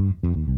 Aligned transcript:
Mm-hmm. 0.00 0.57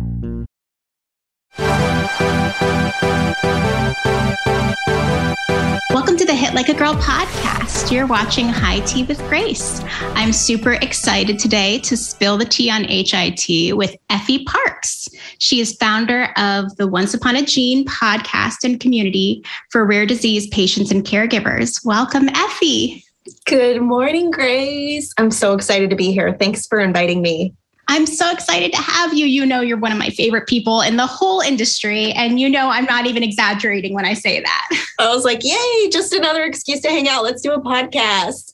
Welcome 5.91 6.15
to 6.17 6.25
the 6.25 6.33
HIT 6.33 6.53
Like 6.53 6.69
a 6.69 6.73
Girl 6.73 6.93
podcast. 6.95 7.91
You're 7.91 8.07
watching 8.07 8.47
HITea 8.47 9.07
with 9.07 9.19
Grace. 9.27 9.81
I'm 10.15 10.31
super 10.31 10.73
excited 10.73 11.37
today 11.37 11.79
to 11.79 11.97
spill 11.97 12.37
the 12.37 12.45
tea 12.45 12.71
on 12.71 12.85
HIT 12.85 13.75
with 13.75 13.95
Effie 14.09 14.45
Parks. 14.45 15.09
She 15.39 15.59
is 15.59 15.75
founder 15.75 16.29
of 16.37 16.75
the 16.77 16.87
Once 16.87 17.13
Upon 17.13 17.35
a 17.35 17.45
Gene 17.45 17.85
podcast 17.85 18.63
and 18.63 18.79
community 18.79 19.43
for 19.69 19.85
rare 19.85 20.05
disease 20.05 20.47
patients 20.47 20.91
and 20.91 21.03
caregivers. 21.03 21.85
Welcome, 21.85 22.29
Effie. 22.29 23.03
Good 23.45 23.81
morning, 23.81 24.31
Grace. 24.31 25.13
I'm 25.17 25.31
so 25.31 25.53
excited 25.53 25.89
to 25.89 25.95
be 25.95 26.11
here. 26.11 26.35
Thanks 26.39 26.65
for 26.67 26.79
inviting 26.79 27.21
me. 27.21 27.53
I'm 27.91 28.05
so 28.05 28.31
excited 28.31 28.71
to 28.71 28.81
have 28.81 29.13
you. 29.13 29.25
You 29.25 29.45
know, 29.45 29.59
you're 29.59 29.77
one 29.77 29.91
of 29.91 29.97
my 29.97 30.11
favorite 30.11 30.47
people 30.47 30.79
in 30.79 30.95
the 30.95 31.05
whole 31.05 31.41
industry. 31.41 32.13
And 32.13 32.39
you 32.39 32.49
know, 32.49 32.69
I'm 32.69 32.85
not 32.85 33.05
even 33.05 33.21
exaggerating 33.21 33.93
when 33.93 34.05
I 34.05 34.13
say 34.13 34.39
that. 34.39 34.69
I 34.99 35.13
was 35.13 35.25
like, 35.25 35.43
yay, 35.43 35.89
just 35.89 36.13
another 36.13 36.45
excuse 36.45 36.79
to 36.83 36.87
hang 36.87 37.09
out. 37.09 37.25
Let's 37.25 37.41
do 37.41 37.51
a 37.51 37.59
podcast. 37.59 38.53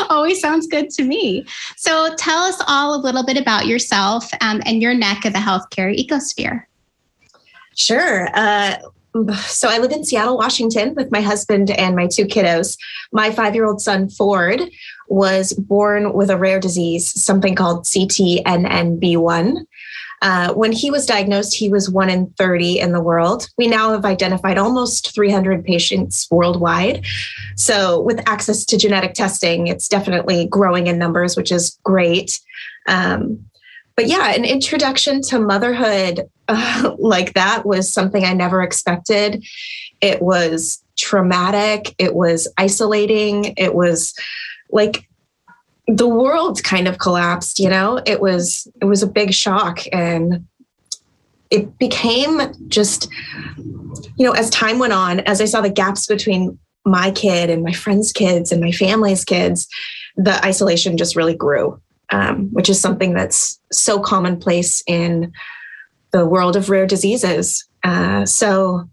Always 0.10 0.40
sounds 0.40 0.66
good 0.66 0.90
to 0.90 1.04
me. 1.04 1.46
So 1.76 2.12
tell 2.16 2.42
us 2.42 2.60
all 2.66 2.96
a 2.96 3.00
little 3.00 3.24
bit 3.24 3.36
about 3.36 3.66
yourself 3.66 4.28
um, 4.40 4.60
and 4.66 4.82
your 4.82 4.94
neck 4.94 5.24
of 5.24 5.32
the 5.32 5.38
healthcare 5.38 5.96
ecosphere. 5.96 6.64
Sure. 7.76 8.28
Uh, 8.34 8.78
so 9.46 9.68
I 9.68 9.78
live 9.78 9.92
in 9.92 10.04
Seattle, 10.04 10.38
Washington 10.38 10.94
with 10.94 11.12
my 11.12 11.20
husband 11.20 11.70
and 11.70 11.94
my 11.94 12.08
two 12.08 12.24
kiddos. 12.24 12.78
My 13.12 13.30
five 13.30 13.54
year 13.54 13.66
old 13.66 13.80
son, 13.80 14.08
Ford, 14.08 14.62
was 15.12 15.52
born 15.52 16.14
with 16.14 16.30
a 16.30 16.38
rare 16.38 16.58
disease, 16.58 17.22
something 17.22 17.54
called 17.54 17.84
CTNNB1. 17.84 19.66
Uh, 20.22 20.54
when 20.54 20.72
he 20.72 20.90
was 20.90 21.04
diagnosed, 21.04 21.54
he 21.54 21.68
was 21.68 21.90
one 21.90 22.08
in 22.08 22.30
30 22.38 22.78
in 22.78 22.92
the 22.92 23.00
world. 23.00 23.48
We 23.58 23.66
now 23.66 23.90
have 23.90 24.06
identified 24.06 24.56
almost 24.56 25.12
300 25.14 25.64
patients 25.64 26.26
worldwide. 26.30 27.04
So, 27.56 28.00
with 28.00 28.26
access 28.26 28.64
to 28.66 28.78
genetic 28.78 29.12
testing, 29.12 29.66
it's 29.66 29.88
definitely 29.88 30.46
growing 30.46 30.86
in 30.86 30.96
numbers, 30.96 31.36
which 31.36 31.52
is 31.52 31.78
great. 31.82 32.40
Um, 32.86 33.44
but 33.96 34.06
yeah, 34.06 34.32
an 34.32 34.44
introduction 34.46 35.20
to 35.22 35.38
motherhood 35.38 36.22
uh, 36.48 36.94
like 36.98 37.34
that 37.34 37.66
was 37.66 37.92
something 37.92 38.24
I 38.24 38.32
never 38.32 38.62
expected. 38.62 39.44
It 40.00 40.22
was 40.22 40.82
traumatic, 40.96 41.94
it 41.98 42.14
was 42.14 42.48
isolating, 42.56 43.54
it 43.56 43.74
was 43.74 44.14
like 44.72 45.08
the 45.86 46.08
world 46.08 46.62
kind 46.64 46.88
of 46.88 46.98
collapsed 46.98 47.58
you 47.58 47.68
know? 47.68 48.00
It 48.06 48.20
was 48.20 48.68
it 48.80 48.86
was 48.86 49.02
a 49.02 49.06
big 49.06 49.32
shock 49.32 49.80
and 49.92 50.46
it 51.50 51.78
became 51.78 52.40
just 52.68 53.08
you 54.16 54.26
know 54.26 54.32
as 54.32 54.48
time 54.50 54.78
went 54.78 54.94
on 54.94 55.20
as 55.20 55.40
i 55.40 55.44
saw 55.44 55.60
the 55.60 55.68
gaps 55.68 56.06
between 56.06 56.58
my 56.86 57.10
kid 57.10 57.50
and 57.50 57.62
my 57.62 57.72
friends 57.72 58.10
kids 58.10 58.50
and 58.50 58.60
my 58.62 58.72
family's 58.72 59.22
kids 59.22 59.68
the 60.16 60.42
isolation 60.46 60.96
just 60.96 61.14
really 61.14 61.34
grew 61.34 61.78
um, 62.12 62.50
which 62.52 62.68
is 62.68 62.80
something 62.80 63.14
that's 63.14 63.58
so 63.72 63.98
commonplace 63.98 64.82
in 64.86 65.32
the 66.12 66.26
world 66.26 66.56
of 66.56 66.70
rare 66.70 66.86
diseases. 66.86 67.66
Uh, 67.82 68.24
so 68.26 68.88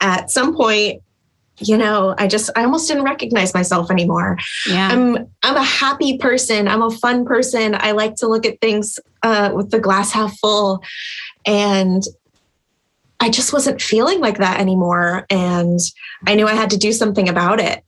at 0.00 0.30
some 0.30 0.56
point 0.56 1.02
you 1.58 1.76
know 1.76 2.14
i 2.18 2.26
just 2.26 2.50
i 2.56 2.64
almost 2.64 2.88
didn't 2.88 3.04
recognize 3.04 3.54
myself 3.54 3.90
anymore. 3.90 4.36
Yeah. 4.68 4.88
I'm 4.88 5.16
i'm 5.42 5.56
a 5.56 5.62
happy 5.62 6.18
person. 6.18 6.66
I'm 6.68 6.82
a 6.82 6.90
fun 6.90 7.24
person. 7.24 7.76
I 7.78 7.92
like 7.92 8.16
to 8.16 8.26
look 8.26 8.44
at 8.44 8.60
things 8.60 8.98
uh, 9.22 9.52
with 9.54 9.70
the 9.70 9.78
glass 9.78 10.12
half 10.12 10.36
full. 10.38 10.82
And 11.46 12.02
i 13.20 13.30
just 13.30 13.52
wasn't 13.52 13.80
feeling 13.80 14.20
like 14.20 14.38
that 14.38 14.58
anymore. 14.58 15.26
And 15.30 15.78
i 16.26 16.34
knew 16.34 16.46
i 16.46 16.54
had 16.54 16.70
to 16.70 16.76
do 16.76 16.92
something 16.92 17.28
about 17.28 17.60
it. 17.60 17.84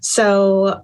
So 0.00 0.82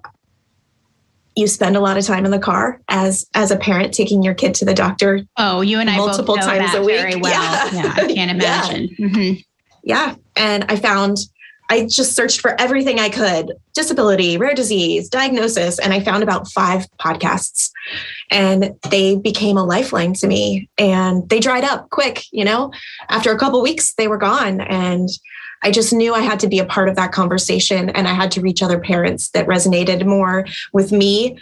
you 1.35 1.47
spend 1.47 1.77
a 1.77 1.79
lot 1.79 1.97
of 1.97 2.05
time 2.05 2.25
in 2.25 2.31
the 2.31 2.39
car 2.39 2.81
as 2.89 3.25
as 3.33 3.49
a 3.49 3.55
parent 3.55 3.93
taking 3.93 4.23
your 4.23 4.33
kid 4.33 4.53
to 4.55 4.65
the 4.65 4.73
doctor 4.73 5.21
oh 5.37 5.61
you 5.61 5.79
and 5.79 5.89
i 5.89 5.95
multiple 5.95 6.35
times 6.35 6.73
a 6.73 6.83
week. 6.83 6.99
very 6.99 7.15
well. 7.15 7.31
Yeah, 7.73 7.83
yeah 7.83 7.93
i 7.95 8.13
can't 8.13 8.31
imagine. 8.37 8.89
Yeah. 8.97 9.07
Mm-hmm. 9.07 9.39
yeah. 9.83 10.15
And 10.35 10.65
i 10.67 10.75
found 10.75 11.17
I 11.69 11.85
just 11.85 12.15
searched 12.15 12.41
for 12.41 12.59
everything 12.59 12.99
I 12.99 13.09
could 13.09 13.53
disability, 13.73 14.37
rare 14.37 14.55
disease, 14.55 15.07
diagnosis, 15.07 15.79
and 15.79 15.93
I 15.93 15.99
found 15.99 16.23
about 16.23 16.51
five 16.51 16.87
podcasts. 16.99 17.71
And 18.31 18.75
they 18.89 19.15
became 19.15 19.57
a 19.57 19.63
lifeline 19.63 20.13
to 20.15 20.27
me 20.27 20.69
and 20.77 21.27
they 21.29 21.39
dried 21.39 21.63
up 21.63 21.89
quick, 21.89 22.25
you 22.31 22.43
know? 22.43 22.71
After 23.09 23.31
a 23.31 23.37
couple 23.37 23.61
weeks, 23.61 23.93
they 23.93 24.07
were 24.07 24.17
gone. 24.17 24.61
And 24.61 25.09
I 25.61 25.71
just 25.71 25.93
knew 25.93 26.13
I 26.13 26.21
had 26.21 26.39
to 26.41 26.47
be 26.47 26.59
a 26.59 26.65
part 26.65 26.89
of 26.89 26.95
that 26.95 27.11
conversation 27.11 27.89
and 27.89 28.07
I 28.07 28.13
had 28.13 28.31
to 28.31 28.41
reach 28.41 28.63
other 28.63 28.79
parents 28.79 29.29
that 29.29 29.47
resonated 29.47 30.05
more 30.05 30.45
with 30.73 30.91
me 30.91 31.37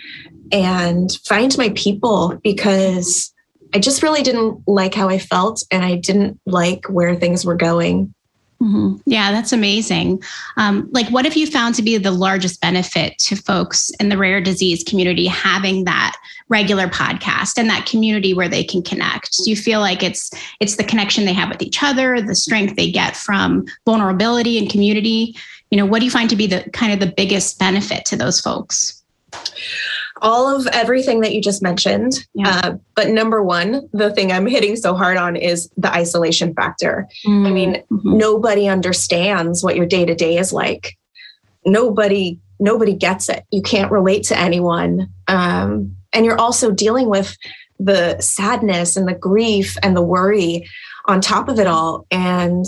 and 0.52 1.12
find 1.26 1.58
my 1.58 1.70
people 1.70 2.40
because 2.44 3.34
I 3.74 3.80
just 3.80 4.02
really 4.02 4.24
didn't 4.24 4.68
like 4.68 4.94
how 4.94 5.10
I 5.10 5.20
felt 5.20 5.64
and 5.72 5.84
I 5.84 5.96
didn't 5.96 6.40
like 6.46 6.86
where 6.88 7.16
things 7.16 7.46
were 7.46 7.56
going. 7.56 8.14
Mm-hmm. 8.62 8.98
Yeah, 9.06 9.32
that's 9.32 9.54
amazing. 9.54 10.24
Um, 10.58 10.90
like, 10.92 11.08
what 11.10 11.26
have 11.26 11.38
you 11.38 11.46
found 11.46 11.76
to 11.76 11.84
be 11.84 11.98
the 11.98 12.12
largest 12.12 12.60
benefit 12.60 13.18
to 13.20 13.36
folks 13.36 13.92
in 14.00 14.10
the 14.10 14.18
rare 14.18 14.42
disease 14.42 14.84
community 14.84 15.28
having 15.28 15.84
that 15.84 16.18
regular 16.50 16.88
podcast 16.88 17.60
and 17.60 17.70
that 17.70 17.86
community 17.86 18.34
where 18.34 18.50
they 18.50 18.64
can 18.64 18.82
connect? 18.82 19.38
Do 19.38 19.50
you 19.52 19.56
feel 19.56 19.80
like 19.80 20.02
it's 20.02 20.32
it's 20.60 20.76
the 20.76 20.84
connection 20.84 21.26
they 21.26 21.34
have 21.34 21.50
with 21.50 21.62
each 21.62 21.84
other, 21.84 22.20
the 22.20 22.36
strength 22.36 22.76
they 22.76 22.92
get 22.92 23.16
from 23.16 23.68
vulnerability 23.86 24.58
and 24.58 24.70
community? 24.70 25.36
You 25.70 25.78
know, 25.78 25.86
what 25.86 26.00
do 26.00 26.06
you 26.06 26.12
find 26.12 26.30
to 26.30 26.36
be 26.36 26.48
the 26.48 26.68
kind 26.74 26.92
of 26.92 27.00
the 27.00 27.14
biggest 27.14 27.60
benefit 27.60 28.06
to 28.06 28.16
those 28.16 28.42
folks? 28.42 29.04
All 30.22 30.56
of 30.56 30.68
everything 30.68 31.22
that 31.22 31.34
you 31.34 31.42
just 31.42 31.62
mentioned. 31.62 32.26
Yeah. 32.34 32.62
Uh, 32.64 32.78
but 32.96 33.10
number 33.10 33.44
one, 33.44 33.88
the 33.94 34.12
thing 34.14 34.32
I'm 34.32 34.48
hitting 34.48 34.76
so 34.76 34.96
hard 34.96 35.18
on 35.18 35.36
is 35.36 35.70
the 35.78 35.92
isolation 35.92 36.54
factor. 36.54 37.08
Mm-hmm. 37.26 37.46
I 37.46 37.52
mean, 37.52 37.74
mm-hmm. 37.92 38.18
nobody 38.18 38.68
understands 38.68 39.64
what 39.64 39.76
your 39.76 39.86
day 39.86 40.06
to 40.06 40.16
day 40.16 40.38
is 40.38 40.54
like. 40.54 40.98
Nobody, 41.66 42.40
nobody 42.60 42.94
gets 42.94 43.30
it. 43.30 43.44
You 43.52 43.62
can't 43.62 43.92
relate 43.92 44.24
to 44.26 44.38
anyone. 44.38 45.10
Um, 45.28 45.96
and 46.14 46.26
you're 46.26 46.40
also 46.40 46.72
dealing 46.72 47.10
with 47.10 47.38
the 47.80 48.20
sadness 48.20 48.96
and 48.96 49.08
the 49.08 49.14
grief 49.14 49.78
and 49.84 49.96
the 49.96 50.02
worry 50.02 50.68
on 51.06 51.22
top 51.22 51.48
of 51.50 51.60
it 51.60 51.68
all. 51.68 52.06
And 52.10 52.66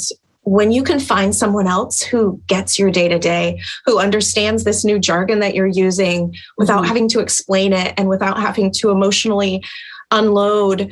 when 0.49 0.71
you 0.71 0.81
can 0.81 0.99
find 0.99 1.35
someone 1.35 1.67
else 1.67 2.01
who 2.01 2.41
gets 2.47 2.79
your 2.79 2.89
day 2.89 3.07
to 3.07 3.19
day, 3.19 3.61
who 3.85 3.99
understands 3.99 4.63
this 4.63 4.83
new 4.83 4.97
jargon 4.97 5.41
that 5.41 5.53
you're 5.53 5.67
using 5.67 6.33
without 6.57 6.77
mm-hmm. 6.77 6.87
having 6.87 7.07
to 7.07 7.19
explain 7.19 7.71
it 7.71 7.93
and 7.97 8.09
without 8.09 8.39
having 8.39 8.71
to 8.71 8.89
emotionally 8.89 9.63
unload, 10.09 10.91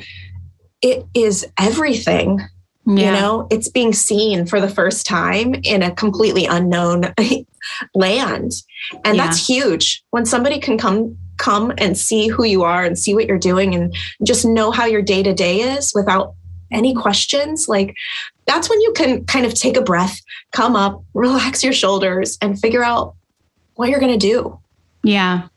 it 0.80 1.04
is 1.12 1.44
everything. 1.58 2.40
Yeah. 2.86 3.06
You 3.06 3.20
know, 3.20 3.48
it's 3.50 3.68
being 3.68 3.92
seen 3.92 4.46
for 4.46 4.60
the 4.60 4.68
first 4.68 5.04
time 5.06 5.56
in 5.64 5.82
a 5.82 5.92
completely 5.92 6.46
unknown 6.46 7.12
land. 7.96 8.52
And 9.04 9.16
yeah. 9.16 9.24
that's 9.24 9.44
huge. 9.44 10.04
When 10.10 10.24
somebody 10.24 10.60
can 10.60 10.78
come 10.78 11.18
come 11.38 11.72
and 11.78 11.96
see 11.96 12.28
who 12.28 12.44
you 12.44 12.64
are 12.64 12.84
and 12.84 12.98
see 12.98 13.14
what 13.14 13.26
you're 13.26 13.38
doing 13.38 13.74
and 13.74 13.94
just 14.24 14.44
know 14.44 14.70
how 14.70 14.84
your 14.84 15.02
day 15.02 15.22
to 15.22 15.32
day 15.32 15.60
is 15.60 15.92
without 15.94 16.34
any 16.70 16.94
questions, 16.94 17.68
like 17.68 17.96
that's 18.46 18.68
when 18.68 18.80
you 18.80 18.92
can 18.94 19.24
kind 19.26 19.46
of 19.46 19.54
take 19.54 19.76
a 19.76 19.82
breath, 19.82 20.20
come 20.52 20.76
up, 20.76 21.02
relax 21.14 21.62
your 21.62 21.72
shoulders, 21.72 22.38
and 22.40 22.58
figure 22.58 22.84
out 22.84 23.14
what 23.74 23.88
you're 23.88 24.00
going 24.00 24.18
to 24.18 24.26
do. 24.26 24.58
Yeah. 25.02 25.48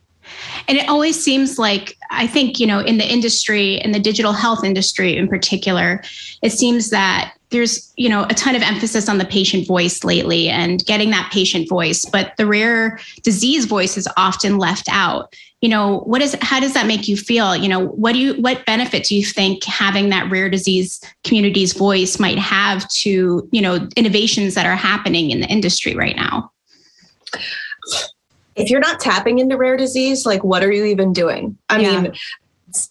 And 0.67 0.77
it 0.77 0.87
always 0.87 1.21
seems 1.21 1.57
like, 1.57 1.97
I 2.11 2.27
think, 2.27 2.59
you 2.59 2.67
know, 2.67 2.79
in 2.79 2.97
the 2.97 3.11
industry, 3.11 3.75
in 3.75 3.91
the 3.91 3.99
digital 3.99 4.33
health 4.33 4.63
industry 4.63 5.17
in 5.17 5.27
particular, 5.27 6.03
it 6.41 6.51
seems 6.51 6.91
that 6.91 7.33
there's, 7.51 7.93
you 7.97 8.09
know, 8.09 8.23
a 8.29 8.33
ton 8.33 8.55
of 8.55 8.61
emphasis 8.61 9.07
on 9.07 9.17
the 9.17 9.25
patient 9.25 9.67
voice 9.67 10.03
lately 10.03 10.49
and 10.49 10.83
getting 10.85 11.11
that 11.11 11.29
patient 11.31 11.69
voice, 11.69 12.05
but 12.05 12.35
the 12.37 12.45
rare 12.45 12.99
disease 13.23 13.65
voice 13.65 13.97
is 13.97 14.07
often 14.17 14.57
left 14.57 14.87
out. 14.89 15.35
You 15.59 15.69
know, 15.69 15.99
what 15.99 16.21
is 16.21 16.35
how 16.41 16.59
does 16.59 16.73
that 16.73 16.87
make 16.87 17.07
you 17.07 17.15
feel? 17.15 17.55
You 17.55 17.69
know, 17.69 17.87
what 17.87 18.13
do 18.13 18.19
you 18.19 18.33
what 18.41 18.65
benefit 18.65 19.03
do 19.03 19.15
you 19.15 19.23
think 19.23 19.63
having 19.63 20.09
that 20.09 20.31
rare 20.31 20.49
disease 20.49 20.99
community's 21.23 21.73
voice 21.73 22.19
might 22.19 22.39
have 22.39 22.87
to, 22.89 23.47
you 23.51 23.61
know, 23.61 23.87
innovations 23.95 24.55
that 24.55 24.65
are 24.65 24.75
happening 24.75 25.29
in 25.29 25.41
the 25.41 25.47
industry 25.47 25.95
right 25.95 26.15
now? 26.15 26.51
if 28.55 28.69
you're 28.69 28.81
not 28.81 28.99
tapping 28.99 29.39
into 29.39 29.57
rare 29.57 29.77
disease, 29.77 30.25
like 30.25 30.43
what 30.43 30.63
are 30.63 30.71
you 30.71 30.85
even 30.85 31.13
doing? 31.13 31.57
I 31.69 31.79
yeah. 31.79 32.01
mean, 32.01 32.13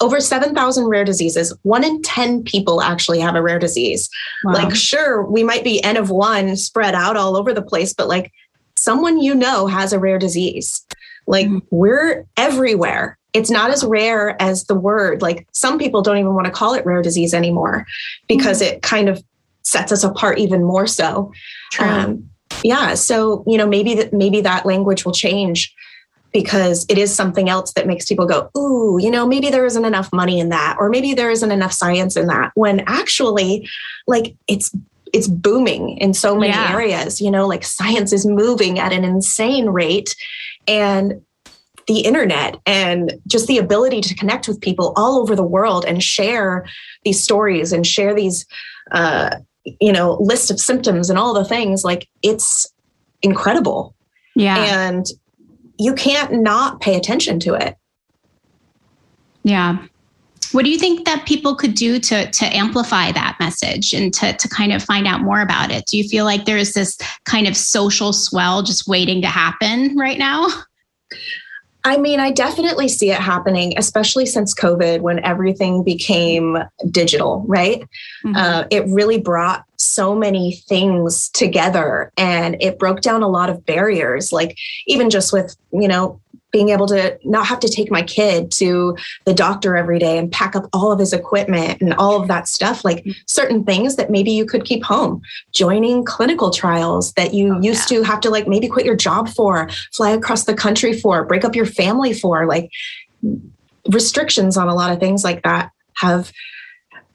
over 0.01 0.21
7,000 0.21 0.87
rare 0.87 1.05
diseases. 1.05 1.57
One 1.63 1.85
in 1.85 2.03
10 2.03 2.45
people 2.45 2.83
actually 2.83 3.21
have 3.21 3.35
a 3.35 3.43
rare 3.43 3.59
disease. 3.59 4.09
Wow. 4.45 4.55
Like, 4.55 4.75
sure, 4.75 5.23
we 5.25 5.45
might 5.45 5.65
be 5.65 5.83
N 5.83 5.97
of 5.97 6.11
one 6.11 6.57
spread 6.57 6.95
out 6.95 7.17
all 7.17 7.37
over 7.37 7.53
the 7.53 7.63
place, 7.63 7.93
but 7.93 8.09
like 8.09 8.33
someone 8.77 9.21
you 9.21 9.35
know 9.35 9.67
has 9.67 9.93
a 9.93 9.99
rare 9.99 10.19
disease. 10.19 10.85
Like, 11.27 11.47
mm-hmm. 11.47 11.59
we're 11.71 12.27
everywhere. 12.37 13.19
It's 13.33 13.51
not 13.51 13.71
as 13.71 13.85
rare 13.85 14.41
as 14.43 14.65
the 14.65 14.75
word. 14.75 15.23
Like, 15.23 15.47
some 15.53 15.79
people 15.79 16.03
don't 16.03 16.19
even 16.19 16.35
want 16.35 16.47
to 16.47 16.53
call 16.53 16.75
it 16.75 16.85
rare 16.85 17.03
disease 17.03 17.33
anymore 17.33 17.87
because 18.29 18.61
mm-hmm. 18.61 18.75
it 18.75 18.83
kind 18.83 19.09
of 19.09 19.23
sets 19.63 19.93
us 19.93 20.03
apart 20.03 20.39
even 20.39 20.65
more 20.65 20.87
so. 20.87 21.33
Um, 21.79 22.31
yeah 22.65 22.95
so 22.95 23.45
you 23.47 23.57
know 23.57 23.67
maybe 23.67 23.95
that 23.95 24.13
maybe 24.13 24.41
that 24.41 24.67
language 24.67 25.05
will 25.05 25.13
change 25.13 25.75
because 26.33 26.87
it 26.89 26.99
is 26.99 27.15
something 27.15 27.49
else 27.49 27.73
that 27.73 27.87
makes 27.87 28.07
people 28.07 28.27
go 28.27 28.51
ooh 28.57 28.99
you 29.01 29.11
know 29.11 29.27
maybe 29.27 29.51
there 29.51 29.67
isn't 29.67 29.85
enough 29.85 30.13
money 30.13 30.39
in 30.39 30.49
that 30.49 30.77
or 30.79 30.89
maybe 30.89 31.15
there 31.15 31.31
isn't 31.31 31.51
enough 31.51 31.73
science 31.73 32.17
in 32.17 32.27
that 32.27 32.51
when 32.55 32.81
actually 32.87 33.69
like 34.07 34.35
it's 34.47 34.75
it's 35.13 35.27
booming 35.27 35.99
in 35.99 36.15
so 36.15 36.37
many 36.37 36.53
yeah. 36.53 36.73
areas 36.73 37.21
you 37.21 37.31
know 37.31 37.47
like 37.47 37.65
science 37.65 38.13
is 38.13 38.27
moving 38.27 38.79
at 38.79 38.93
an 38.93 39.05
insane 39.05 39.67
rate 39.67 40.15
and 40.67 41.21
the 41.87 42.01
internet 42.01 42.57
and 42.67 43.15
just 43.27 43.49
the 43.49 43.59
ability 43.59 44.01
to 44.01 44.15
connect 44.15 44.47
with 44.47 44.61
people 44.61 44.93
all 44.97 45.19
over 45.19 45.35
the 45.35 45.43
world 45.43 45.85
and 45.85 46.03
share 46.03 46.65
these 47.05 47.21
stories 47.21 47.73
and 47.73 47.85
share 47.85 48.15
these 48.15 48.47
uh, 48.93 49.37
you 49.81 49.93
know 49.93 50.17
list 50.21 50.51
of 50.51 50.61
symptoms 50.61 51.11
and 51.11 51.19
all 51.19 51.35
the 51.35 51.45
things 51.45 51.85
like 51.85 52.09
it's 52.23 52.73
incredible 53.23 53.95
yeah 54.37 54.89
and 54.89 55.07
you 55.81 55.95
can't 55.95 56.33
not 56.33 56.81
pay 56.81 56.97
attention 56.97 57.41
to 57.41 57.55
it 57.55 57.77
yeah 59.43 59.79
what 60.53 60.65
do 60.65 60.71
you 60.71 60.79
think 60.79 61.05
that 61.07 61.27
people 61.27 61.55
could 61.55 61.75
do 61.75 61.99
to 61.99 62.31
to 62.31 62.45
amplify 62.47 63.13
that 63.13 63.37
message 63.41 63.93
and 63.93 64.13
to 64.13 64.33
to 64.35 64.49
kind 64.49 64.73
of 64.73 64.83
find 64.83 65.07
out 65.07 65.21
more 65.23 65.41
about 65.41 65.71
it 65.71 65.87
do 65.87 65.97
you 65.97 66.05
feel 66.09 66.25
like 66.25 66.45
there's 66.45 66.73
this 66.73 66.99
kind 67.25 67.47
of 67.49 67.57
social 67.57 68.13
swell 68.13 68.63
just 68.63 68.87
waiting 68.87 69.23
to 69.23 69.29
happen 69.29 69.97
right 69.97 70.19
now 70.19 70.47
I 71.85 71.97
mean, 71.97 72.21
I 72.21 72.31
definitely 72.31 72.89
see 72.89 73.11
it 73.11 73.19
happening, 73.19 73.73
especially 73.79 74.27
since 74.27 74.55
COVID 74.55 75.01
when 75.01 75.25
everything 75.25 75.83
became 75.83 76.59
digital, 76.91 77.43
right? 77.47 77.81
Mm-hmm. 78.25 78.37
Uh, 78.37 78.65
it 78.71 78.85
really 78.87 79.19
brought 79.19 79.65
so 79.81 80.15
many 80.15 80.57
things 80.69 81.31
together 81.31 82.13
and 82.17 82.57
it 82.61 82.79
broke 82.79 83.01
down 83.01 83.23
a 83.23 83.29
lot 83.29 83.49
of 83.49 83.65
barriers, 83.65 84.31
like 84.31 84.59
even 84.87 85.09
just 85.09 85.33
with, 85.33 85.57
you 85.73 85.89
know, 85.89 86.21
being 86.53 86.69
able 86.71 86.87
to 86.87 87.19
not 87.25 87.47
have 87.47 87.61
to 87.61 87.69
take 87.69 87.91
my 87.91 88.03
kid 88.03 88.51
to 88.51 88.97
the 89.25 89.33
doctor 89.33 89.77
every 89.77 89.99
day 89.99 90.19
and 90.19 90.33
pack 90.33 90.55
up 90.57 90.67
all 90.73 90.93
of 90.93 90.99
his 90.99 91.13
equipment 91.13 91.81
and 91.81 91.95
all 91.95 92.21
of 92.21 92.29
that 92.29 92.49
stuff 92.49 92.85
like 92.85 92.99
mm-hmm. 92.99 93.13
certain 93.27 93.65
things 93.65 93.97
that 93.97 94.11
maybe 94.11 94.33
you 94.33 94.45
could 94.45 94.65
keep 94.65 94.83
home. 94.83 95.23
Joining 95.53 96.05
clinical 96.05 96.51
trials 96.51 97.13
that 97.15 97.33
you 97.33 97.55
oh, 97.55 97.61
used 97.63 97.91
yeah. 97.91 97.99
to 97.99 98.05
have 98.05 98.21
to 98.21 98.31
like 98.31 98.49
maybe 98.49 98.69
quit 98.69 98.85
your 98.85 98.97
job 98.97 99.29
for 99.29 99.71
fly 99.93 100.11
across 100.11 100.45
the 100.45 100.55
country 100.55 100.93
for 100.93 101.25
break 101.25 101.45
up 101.45 101.55
your 101.55 101.67
family 101.67 102.13
for 102.13 102.47
like 102.47 102.71
restrictions 103.89 104.57
on 104.57 104.69
a 104.69 104.75
lot 104.75 104.93
of 104.93 104.99
things 104.99 105.25
like 105.25 105.43
that 105.43 105.71
have 105.95 106.33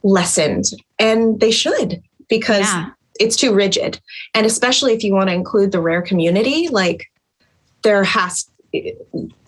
lessened 0.04 0.66
and 1.00 1.40
they 1.40 1.52
should 1.52 2.02
because 2.28 2.62
yeah. 2.62 2.90
it's 3.20 3.36
too 3.36 3.54
rigid 3.54 4.00
and 4.34 4.46
especially 4.46 4.94
if 4.94 5.04
you 5.04 5.14
want 5.14 5.30
to 5.30 5.36
include 5.36 5.72
the 5.72 5.82
rare 5.82 6.02
community 6.02 6.68
like 6.70 7.12
there 7.86 8.04
has 8.04 8.50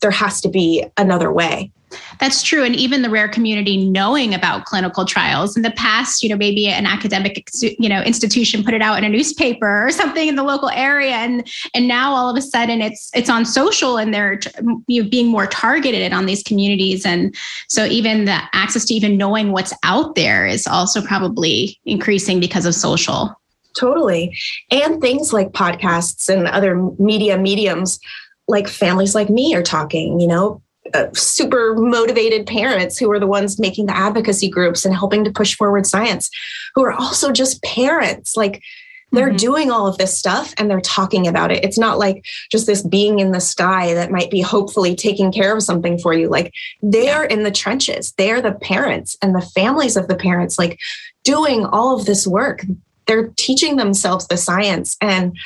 there 0.01 0.12
has 0.12 0.41
to 0.41 0.50
be 0.50 0.85
another 0.97 1.31
way. 1.31 1.71
That's 2.19 2.41
true. 2.41 2.63
And 2.63 2.75
even 2.75 3.01
the 3.01 3.09
rare 3.09 3.27
community 3.27 3.77
knowing 3.77 4.33
about 4.33 4.65
clinical 4.65 5.05
trials 5.05 5.55
in 5.55 5.63
the 5.63 5.71
past, 5.71 6.23
you 6.23 6.29
know, 6.29 6.35
maybe 6.35 6.67
an 6.67 6.85
academic, 6.85 7.49
you 7.61 7.89
know, 7.89 8.01
institution 8.01 8.63
put 8.63 8.73
it 8.73 8.81
out 8.81 8.97
in 8.97 9.03
a 9.03 9.09
newspaper 9.09 9.85
or 9.88 9.91
something 9.91 10.27
in 10.27 10.35
the 10.35 10.44
local 10.44 10.69
area. 10.69 11.13
And, 11.13 11.47
and 11.73 11.88
now 11.88 12.13
all 12.13 12.29
of 12.29 12.38
a 12.38 12.41
sudden 12.41 12.81
it's, 12.81 13.09
it's 13.13 13.29
on 13.29 13.45
social 13.45 13.97
and 13.97 14.13
they're 14.13 14.39
you 14.88 15.03
know, 15.03 15.09
being 15.09 15.27
more 15.27 15.47
targeted 15.47 16.13
on 16.13 16.25
these 16.25 16.44
communities. 16.44 17.05
And 17.05 17.35
so 17.67 17.85
even 17.85 18.25
the 18.25 18.39
access 18.53 18.85
to 18.85 18.94
even 18.94 19.17
knowing 19.17 19.51
what's 19.51 19.73
out 19.83 20.15
there 20.15 20.47
is 20.47 20.67
also 20.67 21.01
probably 21.01 21.79
increasing 21.85 22.39
because 22.39 22.65
of 22.65 22.75
social. 22.75 23.39
Totally. 23.77 24.35
And 24.71 24.99
things 25.01 25.33
like 25.33 25.49
podcasts 25.51 26.29
and 26.29 26.47
other 26.47 26.75
media 26.97 27.38
mediums 27.38 27.99
like 28.47 28.67
families 28.67 29.13
like 29.13 29.29
me 29.29 29.53
are 29.55 29.63
talking, 29.63 30.19
you 30.19 30.27
know, 30.27 30.61
uh, 30.94 31.07
super 31.13 31.75
motivated 31.75 32.45
parents 32.45 32.98
who 32.98 33.12
are 33.12 33.19
the 33.19 33.28
ones 33.28 33.60
making 33.60 33.86
the 33.88 33.95
advocacy 33.95 34.50
groups 34.50 34.86
and 34.86 34.95
helping 34.95 35.24
to 35.24 35.31
push 35.31 35.56
forward 35.56 35.86
science, 35.86 36.30
who 36.75 36.84
are 36.84 36.94
also 36.94 37.31
just 37.31 37.62
parents. 37.63 38.36
Like 38.36 38.62
they're 39.12 39.30
mm-hmm. 39.30 39.38
doing 39.38 39.72
all 39.72 39.88
of 39.88 39.98
this 39.98 40.18
stuff 40.18 40.54
and 40.57 40.69
they're 40.69 40.81
talking 40.81 41.28
about 41.28 41.51
it. 41.51 41.64
It's 41.64 41.78
not 41.78 41.97
like 41.97 42.26
just 42.52 42.68
this 42.68 42.81
being 42.81 43.19
in 43.19 43.31
the 43.31 43.40
sky 43.40 43.94
that 43.94 44.11
might 44.11 44.30
be 44.30 44.42
hopefully 44.42 44.95
taking 44.95 45.31
care 45.31 45.56
of 45.56 45.64
something 45.64 45.97
for 45.97 46.14
you. 46.14 46.28
Like 46.28 46.54
they 46.81 47.09
are 47.09 47.26
in 47.26 47.44
the 47.44 47.52
trenches. 47.52 48.14
They 48.18 48.31
are 48.31 48.42
the 48.42 48.54
parents 48.54 49.18
and 49.21 49.33
the 49.33 49.42
families 49.42 49.95
of 49.95 50.07
the 50.07 50.16
parents, 50.16 50.57
like 50.57 50.78
doing 51.23 51.66
all 51.66 51.97
of 51.97 52.06
this 52.06 52.28
work. 52.28 52.66
They're 53.06 53.31
teaching 53.38 53.78
themselves 53.78 54.28
the 54.28 54.35
science. 54.35 54.97
And 55.00 55.38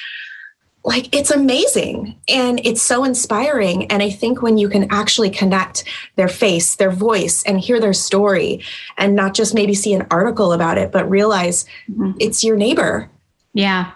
like 0.83 1.13
it's 1.15 1.29
amazing 1.29 2.19
and 2.27 2.59
it's 2.63 2.81
so 2.81 3.03
inspiring 3.03 3.85
and 3.91 4.01
i 4.01 4.09
think 4.09 4.41
when 4.41 4.57
you 4.57 4.67
can 4.67 4.87
actually 4.91 5.29
connect 5.29 5.83
their 6.15 6.27
face 6.27 6.75
their 6.75 6.91
voice 6.91 7.43
and 7.43 7.59
hear 7.59 7.79
their 7.79 7.93
story 7.93 8.63
and 8.97 9.15
not 9.15 9.33
just 9.33 9.53
maybe 9.53 9.73
see 9.73 9.93
an 9.93 10.05
article 10.09 10.53
about 10.53 10.77
it 10.77 10.91
but 10.91 11.09
realize 11.09 11.65
mm-hmm. 11.89 12.11
it's 12.19 12.43
your 12.43 12.55
neighbor 12.55 13.09
yeah 13.53 13.91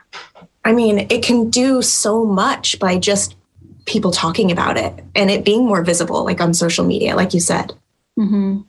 i 0.63 0.71
mean 0.71 1.07
it 1.09 1.23
can 1.23 1.49
do 1.49 1.81
so 1.81 2.23
much 2.23 2.77
by 2.79 2.97
just 2.97 3.35
people 3.85 4.11
talking 4.11 4.51
about 4.51 4.77
it 4.77 5.03
and 5.15 5.29
it 5.29 5.45
being 5.45 5.65
more 5.65 5.83
visible 5.83 6.23
like 6.23 6.41
on 6.41 6.53
social 6.53 6.85
media 6.85 7.15
like 7.15 7.33
you 7.33 7.39
said 7.39 7.73
Mm-hmm. 8.17 8.61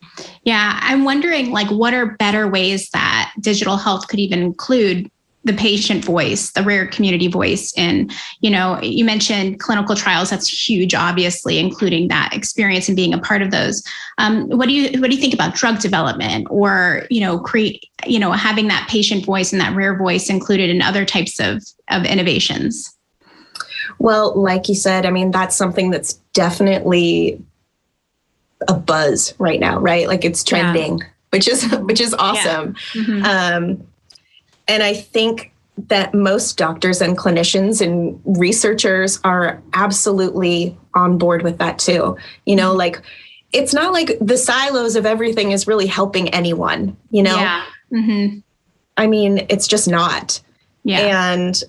Yeah, 0.42 0.78
I'm 0.82 1.04
wondering, 1.04 1.52
like, 1.52 1.70
what 1.70 1.94
are 1.94 2.16
better 2.16 2.48
ways 2.48 2.90
that 2.90 3.32
digital 3.40 3.76
health 3.76 4.08
could 4.08 4.18
even 4.18 4.40
include 4.42 5.08
the 5.46 5.52
patient 5.52 6.04
voice, 6.04 6.50
the 6.50 6.62
rare 6.64 6.88
community 6.88 7.28
voice. 7.28 7.72
And, 7.76 8.12
you 8.40 8.50
know, 8.50 8.80
you 8.82 9.04
mentioned 9.04 9.60
clinical 9.60 9.94
trials. 9.94 10.28
That's 10.28 10.68
huge, 10.68 10.92
obviously, 10.92 11.60
including 11.60 12.08
that 12.08 12.34
experience 12.34 12.88
and 12.88 12.96
being 12.96 13.14
a 13.14 13.18
part 13.18 13.42
of 13.42 13.52
those. 13.52 13.84
Um, 14.18 14.48
what 14.48 14.66
do 14.66 14.74
you 14.74 15.00
what 15.00 15.08
do 15.08 15.14
you 15.14 15.22
think 15.22 15.32
about 15.32 15.54
drug 15.54 15.78
development 15.78 16.48
or, 16.50 17.06
you 17.10 17.20
know, 17.20 17.38
create, 17.38 17.86
you 18.04 18.18
know, 18.18 18.32
having 18.32 18.66
that 18.68 18.88
patient 18.90 19.24
voice 19.24 19.52
and 19.52 19.60
that 19.60 19.76
rare 19.76 19.96
voice 19.96 20.28
included 20.28 20.68
in 20.68 20.82
other 20.82 21.04
types 21.04 21.38
of, 21.38 21.62
of 21.90 22.04
innovations? 22.04 22.92
Well, 24.00 24.34
like 24.34 24.68
you 24.68 24.74
said, 24.74 25.06
I 25.06 25.10
mean, 25.10 25.30
that's 25.30 25.54
something 25.54 25.92
that's 25.92 26.14
definitely 26.32 27.40
a 28.66 28.74
buzz 28.74 29.32
right 29.38 29.60
now, 29.60 29.78
right? 29.78 30.08
Like 30.08 30.24
it's 30.24 30.42
trending, 30.42 30.98
yeah. 30.98 31.06
which 31.30 31.46
is 31.46 31.70
which 31.82 32.00
is 32.00 32.14
awesome. 32.14 32.74
Yeah. 32.96 33.02
Mm-hmm. 33.02 33.24
Um, 33.24 33.86
and 34.68 34.82
I 34.82 34.94
think 34.94 35.52
that 35.88 36.14
most 36.14 36.56
doctors 36.56 37.00
and 37.00 37.18
clinicians 37.18 37.80
and 37.80 38.20
researchers 38.24 39.20
are 39.24 39.62
absolutely 39.74 40.76
on 40.94 41.18
board 41.18 41.42
with 41.42 41.58
that 41.58 41.78
too. 41.78 42.16
You 42.46 42.56
know, 42.56 42.70
mm-hmm. 42.70 42.78
like 42.78 43.02
it's 43.52 43.74
not 43.74 43.92
like 43.92 44.18
the 44.20 44.38
silos 44.38 44.96
of 44.96 45.06
everything 45.06 45.52
is 45.52 45.66
really 45.66 45.86
helping 45.86 46.30
anyone, 46.30 46.96
you 47.10 47.22
know? 47.22 47.36
Yeah. 47.36 47.64
Mm-hmm. 47.92 48.38
I 48.96 49.06
mean, 49.06 49.46
it's 49.48 49.66
just 49.66 49.88
not. 49.88 50.40
Yeah. 50.82 51.32
And 51.32 51.62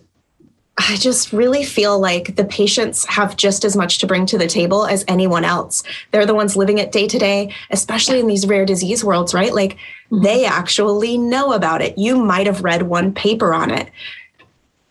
I 0.78 0.96
just 0.98 1.34
really 1.34 1.64
feel 1.64 2.00
like 2.00 2.36
the 2.36 2.46
patients 2.46 3.04
have 3.06 3.36
just 3.36 3.66
as 3.66 3.76
much 3.76 3.98
to 4.00 4.08
bring 4.08 4.28
to 4.28 4.38
the 4.38 4.48
table 4.48 4.86
as 4.86 5.04
anyone 5.08 5.44
else. 5.44 5.82
They're 6.12 6.26
the 6.26 6.36
ones 6.36 6.56
living 6.56 6.78
it 6.78 6.92
day 6.92 7.08
to 7.08 7.18
day, 7.18 7.54
especially 7.72 8.20
in 8.20 8.28
these 8.28 8.46
rare 8.46 8.66
disease 8.66 9.04
worlds, 9.04 9.34
right? 9.34 9.54
Like 9.54 9.74
mm-hmm. 9.74 10.22
they 10.22 10.46
actually 10.46 11.18
know 11.18 11.54
about 11.54 11.82
it. 11.82 11.98
You 11.98 12.24
might 12.24 12.46
have 12.46 12.64
read 12.64 12.84
one 12.84 13.12
paper 13.12 13.54
on 13.56 13.72
it. 13.72 13.90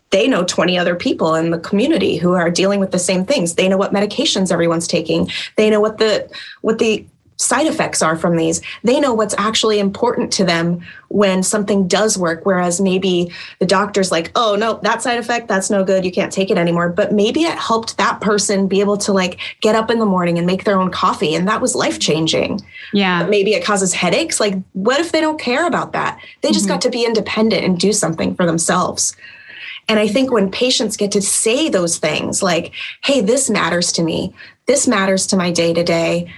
They 0.09 0.27
know 0.27 0.43
20 0.43 0.77
other 0.77 0.95
people 0.95 1.35
in 1.35 1.51
the 1.51 1.59
community 1.59 2.17
who 2.17 2.33
are 2.33 2.51
dealing 2.51 2.79
with 2.79 2.91
the 2.91 2.99
same 2.99 3.25
things. 3.25 3.55
They 3.55 3.69
know 3.69 3.77
what 3.77 3.93
medications 3.93 4.51
everyone's 4.51 4.87
taking. 4.87 5.29
They 5.55 5.69
know 5.69 5.81
what 5.81 5.97
the 5.97 6.29
what 6.61 6.79
the 6.79 7.05
side 7.37 7.67
effects 7.67 8.01
are 8.01 8.15
from 8.15 8.35
these. 8.35 8.61
They 8.83 8.99
know 8.99 9.13
what's 9.13 9.35
actually 9.37 9.79
important 9.79 10.33
to 10.33 10.43
them 10.43 10.81
when 11.09 11.43
something 11.43 11.87
does 11.87 12.17
work. 12.17 12.45
Whereas 12.45 12.81
maybe 12.81 13.31
the 13.59 13.65
doctor's 13.65 14.11
like, 14.11 14.31
oh, 14.35 14.55
no, 14.55 14.79
that 14.83 15.01
side 15.01 15.19
effect, 15.19 15.47
that's 15.47 15.69
no 15.69 15.83
good. 15.83 16.03
You 16.03 16.11
can't 16.11 16.33
take 16.33 16.49
it 16.49 16.57
anymore. 16.57 16.89
But 16.89 17.13
maybe 17.13 17.43
it 17.43 17.57
helped 17.57 17.97
that 17.97 18.21
person 18.21 18.67
be 18.67 18.81
able 18.81 18.97
to 18.97 19.13
like 19.13 19.39
get 19.61 19.75
up 19.75 19.91
in 19.91 19.99
the 19.99 20.05
morning 20.05 20.37
and 20.37 20.47
make 20.47 20.63
their 20.63 20.79
own 20.79 20.91
coffee. 20.91 21.35
And 21.35 21.47
that 21.47 21.61
was 21.61 21.75
life 21.75 21.99
changing. 21.99 22.59
Yeah. 22.91 23.23
But 23.23 23.29
maybe 23.29 23.53
it 23.53 23.63
causes 23.63 23.93
headaches. 23.93 24.39
Like, 24.39 24.55
what 24.73 24.99
if 24.99 25.11
they 25.11 25.21
don't 25.21 25.39
care 25.39 25.67
about 25.67 25.93
that? 25.93 26.19
They 26.41 26.51
just 26.51 26.65
mm-hmm. 26.65 26.73
got 26.73 26.81
to 26.81 26.89
be 26.89 27.05
independent 27.05 27.63
and 27.63 27.79
do 27.79 27.93
something 27.93 28.35
for 28.35 28.45
themselves. 28.45 29.15
And 29.89 29.99
I 29.99 30.07
think 30.07 30.31
when 30.31 30.51
patients 30.51 30.97
get 30.97 31.11
to 31.13 31.21
say 31.21 31.69
those 31.69 31.97
things 31.97 32.43
like, 32.43 32.73
hey, 33.03 33.21
this 33.21 33.49
matters 33.49 33.91
to 33.93 34.03
me, 34.03 34.33
this 34.65 34.85
matters 34.85 35.25
to 35.27 35.37
my 35.37 35.49
day 35.51 35.73
to 35.73 35.83
day, 35.83 36.29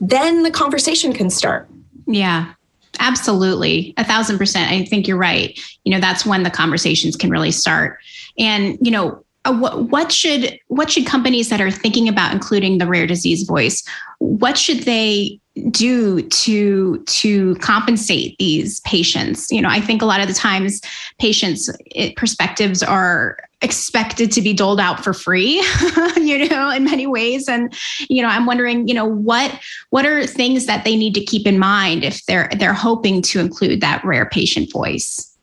then 0.00 0.42
the 0.42 0.50
conversation 0.50 1.12
can 1.12 1.30
start. 1.30 1.68
Yeah. 2.06 2.52
Absolutely. 2.98 3.92
A 3.98 4.04
thousand 4.04 4.38
percent. 4.38 4.70
I 4.70 4.84
think 4.84 5.06
you're 5.06 5.18
right. 5.18 5.58
You 5.84 5.92
know, 5.92 6.00
that's 6.00 6.24
when 6.24 6.42
the 6.42 6.50
conversations 6.50 7.16
can 7.16 7.30
really 7.30 7.50
start. 7.50 7.98
And, 8.38 8.78
you 8.80 8.90
know, 8.90 9.22
uh, 9.46 9.86
what, 9.90 10.10
should 10.10 10.58
what 10.68 10.90
should 10.90 11.06
companies 11.06 11.50
that 11.50 11.60
are 11.60 11.70
thinking 11.70 12.08
about 12.08 12.32
including 12.32 12.78
the 12.78 12.86
rare 12.86 13.06
disease 13.06 13.44
voice 13.44 13.84
what 14.18 14.58
should 14.58 14.80
they 14.80 15.38
do 15.70 16.22
to 16.22 16.98
to 17.04 17.54
compensate 17.56 18.36
these 18.38 18.80
patients 18.80 19.50
you 19.52 19.62
know 19.62 19.68
i 19.68 19.80
think 19.80 20.02
a 20.02 20.04
lot 20.04 20.20
of 20.20 20.26
the 20.26 20.34
times 20.34 20.80
patients 21.20 21.70
it, 21.86 22.16
perspectives 22.16 22.82
are 22.82 23.38
expected 23.62 24.30
to 24.30 24.42
be 24.42 24.52
doled 24.52 24.78
out 24.78 25.02
for 25.02 25.14
free 25.14 25.54
you 26.16 26.46
know 26.48 26.68
in 26.70 26.84
many 26.84 27.06
ways 27.06 27.48
and 27.48 27.74
you 28.10 28.20
know 28.20 28.28
i'm 28.28 28.44
wondering 28.44 28.86
you 28.86 28.92
know 28.92 29.06
what 29.06 29.58
what 29.90 30.04
are 30.04 30.26
things 30.26 30.66
that 30.66 30.84
they 30.84 30.94
need 30.94 31.14
to 31.14 31.24
keep 31.24 31.46
in 31.46 31.58
mind 31.58 32.04
if 32.04 32.24
they're 32.26 32.50
they're 32.58 32.74
hoping 32.74 33.22
to 33.22 33.40
include 33.40 33.80
that 33.80 34.04
rare 34.04 34.26
patient 34.26 34.70
voice 34.70 35.34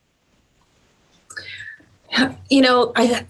you 2.52 2.62
know 2.62 2.92
I, 2.96 3.26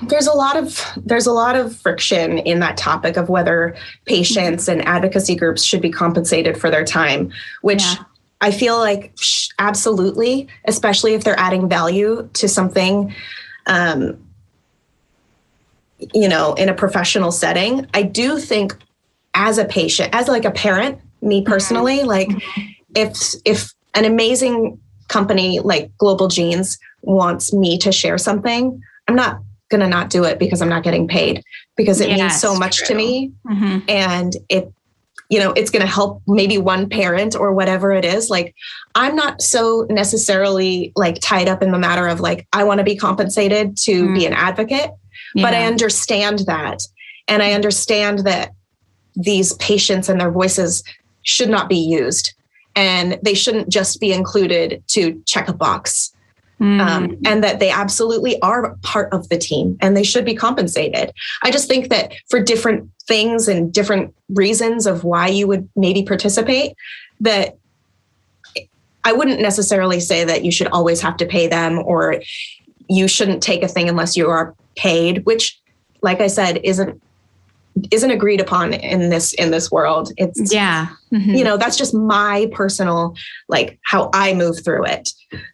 there's 0.06 0.28
a 0.28 0.32
lot 0.32 0.56
of 0.56 0.84
there's 1.04 1.26
a 1.26 1.32
lot 1.32 1.56
of 1.56 1.74
friction 1.74 2.38
in 2.38 2.60
that 2.60 2.76
topic 2.76 3.16
of 3.16 3.28
whether 3.28 3.76
patients 4.04 4.68
and 4.68 4.86
advocacy 4.86 5.34
groups 5.34 5.64
should 5.64 5.82
be 5.82 5.90
compensated 5.90 6.56
for 6.56 6.70
their 6.70 6.84
time 6.84 7.32
which 7.62 7.82
yeah. 7.82 8.04
i 8.40 8.52
feel 8.52 8.78
like 8.78 9.18
absolutely 9.58 10.46
especially 10.66 11.14
if 11.14 11.24
they're 11.24 11.38
adding 11.40 11.68
value 11.68 12.28
to 12.34 12.46
something 12.46 13.12
um, 13.66 14.16
you 16.14 16.28
know 16.28 16.54
in 16.54 16.68
a 16.68 16.74
professional 16.74 17.32
setting 17.32 17.86
i 17.94 18.02
do 18.02 18.38
think 18.38 18.76
as 19.34 19.58
a 19.58 19.64
patient 19.64 20.08
as 20.14 20.28
like 20.28 20.44
a 20.44 20.50
parent 20.50 20.98
me 21.20 21.40
mm-hmm. 21.40 21.52
personally 21.52 21.98
mm-hmm. 21.98 22.08
like 22.08 22.28
if 22.94 23.34
if 23.44 23.72
an 23.94 24.04
amazing 24.04 24.78
company 25.08 25.58
like 25.60 25.90
global 25.98 26.28
genes 26.28 26.78
wants 27.02 27.52
me 27.52 27.78
to 27.78 27.92
share 27.92 28.18
something, 28.18 28.80
I'm 29.08 29.16
not 29.16 29.40
going 29.70 29.80
to 29.80 29.88
not 29.88 30.10
do 30.10 30.24
it 30.24 30.38
because 30.38 30.62
I'm 30.62 30.68
not 30.68 30.82
getting 30.82 31.08
paid 31.08 31.42
because 31.76 32.00
it 32.00 32.08
yes, 32.08 32.18
means 32.18 32.40
so 32.40 32.54
much 32.54 32.78
true. 32.78 32.86
to 32.88 32.94
me. 32.94 33.32
Mm-hmm. 33.46 33.78
And 33.88 34.36
it, 34.48 34.72
you 35.28 35.38
know, 35.38 35.52
it's 35.52 35.70
going 35.70 35.84
to 35.84 35.92
help 35.92 36.22
maybe 36.26 36.56
one 36.56 36.88
parent 36.88 37.36
or 37.36 37.52
whatever 37.52 37.92
it 37.92 38.04
is. 38.04 38.30
Like, 38.30 38.54
I'm 38.94 39.14
not 39.14 39.42
so 39.42 39.86
necessarily 39.90 40.92
like 40.96 41.20
tied 41.20 41.48
up 41.48 41.62
in 41.62 41.70
the 41.70 41.78
matter 41.78 42.08
of 42.08 42.20
like, 42.20 42.46
I 42.52 42.64
want 42.64 42.78
to 42.78 42.84
be 42.84 42.96
compensated 42.96 43.76
to 43.78 44.04
mm. 44.04 44.14
be 44.14 44.24
an 44.24 44.32
advocate, 44.32 44.90
yeah. 45.34 45.42
but 45.42 45.54
I 45.54 45.64
understand 45.64 46.40
that. 46.40 46.82
And 47.26 47.42
I 47.42 47.52
understand 47.52 48.20
that 48.20 48.52
these 49.14 49.52
patients 49.54 50.08
and 50.08 50.20
their 50.20 50.30
voices 50.30 50.82
should 51.22 51.50
not 51.50 51.68
be 51.68 51.76
used 51.76 52.34
and 52.74 53.18
they 53.22 53.34
shouldn't 53.34 53.68
just 53.68 54.00
be 54.00 54.12
included 54.12 54.82
to 54.88 55.20
check 55.26 55.48
a 55.48 55.52
box 55.52 56.12
Mm. 56.60 56.80
Um, 56.80 57.16
and 57.24 57.44
that 57.44 57.60
they 57.60 57.70
absolutely 57.70 58.40
are 58.42 58.76
part 58.82 59.12
of 59.12 59.28
the 59.28 59.38
team 59.38 59.78
and 59.80 59.96
they 59.96 60.02
should 60.02 60.24
be 60.24 60.34
compensated. 60.34 61.12
I 61.44 61.52
just 61.52 61.68
think 61.68 61.88
that 61.90 62.12
for 62.28 62.42
different 62.42 62.90
things 63.06 63.46
and 63.46 63.72
different 63.72 64.12
reasons 64.30 64.84
of 64.84 65.04
why 65.04 65.28
you 65.28 65.46
would 65.46 65.68
maybe 65.76 66.02
participate, 66.02 66.74
that 67.20 67.58
I 69.04 69.12
wouldn't 69.12 69.40
necessarily 69.40 70.00
say 70.00 70.24
that 70.24 70.44
you 70.44 70.50
should 70.50 70.66
always 70.68 71.00
have 71.00 71.16
to 71.18 71.26
pay 71.26 71.46
them 71.46 71.78
or 71.78 72.20
you 72.88 73.06
shouldn't 73.06 73.40
take 73.40 73.62
a 73.62 73.68
thing 73.68 73.88
unless 73.88 74.16
you 74.16 74.28
are 74.28 74.56
paid, 74.78 75.26
which, 75.26 75.60
like 76.00 76.20
I 76.20 76.28
said, 76.28 76.60
isn't 76.64 77.02
isn't 77.92 78.10
agreed 78.10 78.40
upon 78.40 78.72
in 78.74 79.10
this 79.10 79.32
in 79.34 79.50
this 79.50 79.70
world. 79.70 80.10
It's 80.16 80.52
yeah. 80.52 80.88
Mm-hmm. 81.12 81.30
you 81.36 81.42
know 81.44 81.56
that's 81.56 81.78
just 81.78 81.94
my 81.94 82.50
personal 82.52 83.16
like 83.48 83.78
how 83.82 84.10
i 84.12 84.34
move 84.34 84.62
through 84.62 84.84
it 84.84 85.08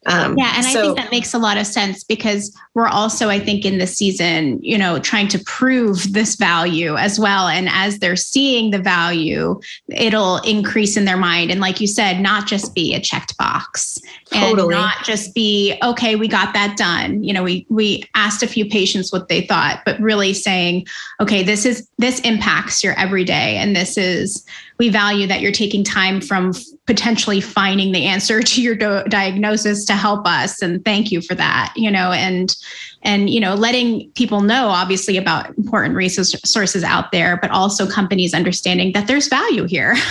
um, 0.07 0.37
yeah 0.37 0.52
and 0.57 0.64
so, 0.64 0.78
i 0.78 0.83
think 0.83 0.97
that 0.97 1.11
makes 1.11 1.35
a 1.35 1.38
lot 1.38 1.57
of 1.57 1.66
sense 1.66 2.04
because 2.04 2.57
we're 2.75 2.88
also 2.88 3.28
i 3.28 3.38
think 3.38 3.64
in 3.64 3.78
this 3.78 3.97
season 3.97 4.59
you 4.62 4.78
know 4.78 4.99
trying 4.99 5.28
to 5.28 5.38
prove 5.45 6.12
this 6.12 6.37
value 6.37 6.97
as 6.97 7.19
well. 7.19 7.49
And 7.49 7.69
as 7.71 7.99
they're 7.99 8.16
seeing 8.16 8.71
the 8.71 8.78
value 8.78 9.61
it'll 9.88 10.38
increase 10.38 10.97
in 10.97 11.04
their 11.04 11.16
mind. 11.16 11.50
And 11.50 11.61
like 11.61 11.81
you 11.81 11.87
said 11.87 12.21
not 12.21 12.47
just 12.47 12.75
be 12.75 12.95
a 12.95 13.00
checked 13.00 13.37
box 13.37 14.00
totally. 14.26 14.75
and 14.75 14.83
not 14.83 15.04
just 15.04 15.35
be 15.35 15.78
okay 15.83 16.16
we 16.16 16.28
got 16.28 16.54
that 16.54 16.76
done. 16.76 17.23
You 17.23 17.33
know 17.33 17.43
we 17.43 17.66
we 17.69 18.04
asked 18.14 18.43
a 18.43 18.47
few 18.47 18.69
patients 18.69 19.12
what 19.12 19.28
they 19.28 19.43
thought 19.43 19.83
but 19.85 20.00
really 20.00 20.35
saying 20.35 20.87
okay 21.21 21.43
this 21.43 21.64
is 21.64 21.88
this 21.99 22.21
impacts 22.21 22.83
your 22.83 22.95
everyday 22.99 23.57
and 23.57 23.76
this 23.76 23.97
is 23.97 24.45
we 24.78 24.88
value 24.88 25.26
that 25.26 25.40
you're 25.40 25.52
taking 25.52 25.85
time 25.85 26.21
from 26.21 26.52
potentially 26.87 27.41
finding 27.41 27.93
the 27.93 28.05
answer 28.05 28.43
to 28.43 28.62
your 28.62 28.75
do- 28.75 29.05
diagnosis 29.09 29.85
to 29.85 29.95
help 29.95 30.26
us 30.26 30.61
and 30.62 30.85
thank 30.85 31.11
you 31.11 31.21
for 31.21 31.35
that 31.35 31.73
you 31.76 31.91
know 31.91 32.12
and 32.12 32.57
and 33.03 33.31
you 33.31 33.41
know 33.41 33.55
letting 33.55 34.11
people 34.12 34.41
know 34.41 34.69
obviously 34.69 35.17
about 35.17 35.57
important 35.57 35.95
resources 35.95 36.85
out 36.85 37.12
there 37.12 37.38
but 37.41 37.50
also 37.50 37.87
companies 37.87 38.35
understanding 38.35 38.93
that 38.93 39.07
there's 39.07 39.29
value 39.29 39.64
here. 39.64 39.97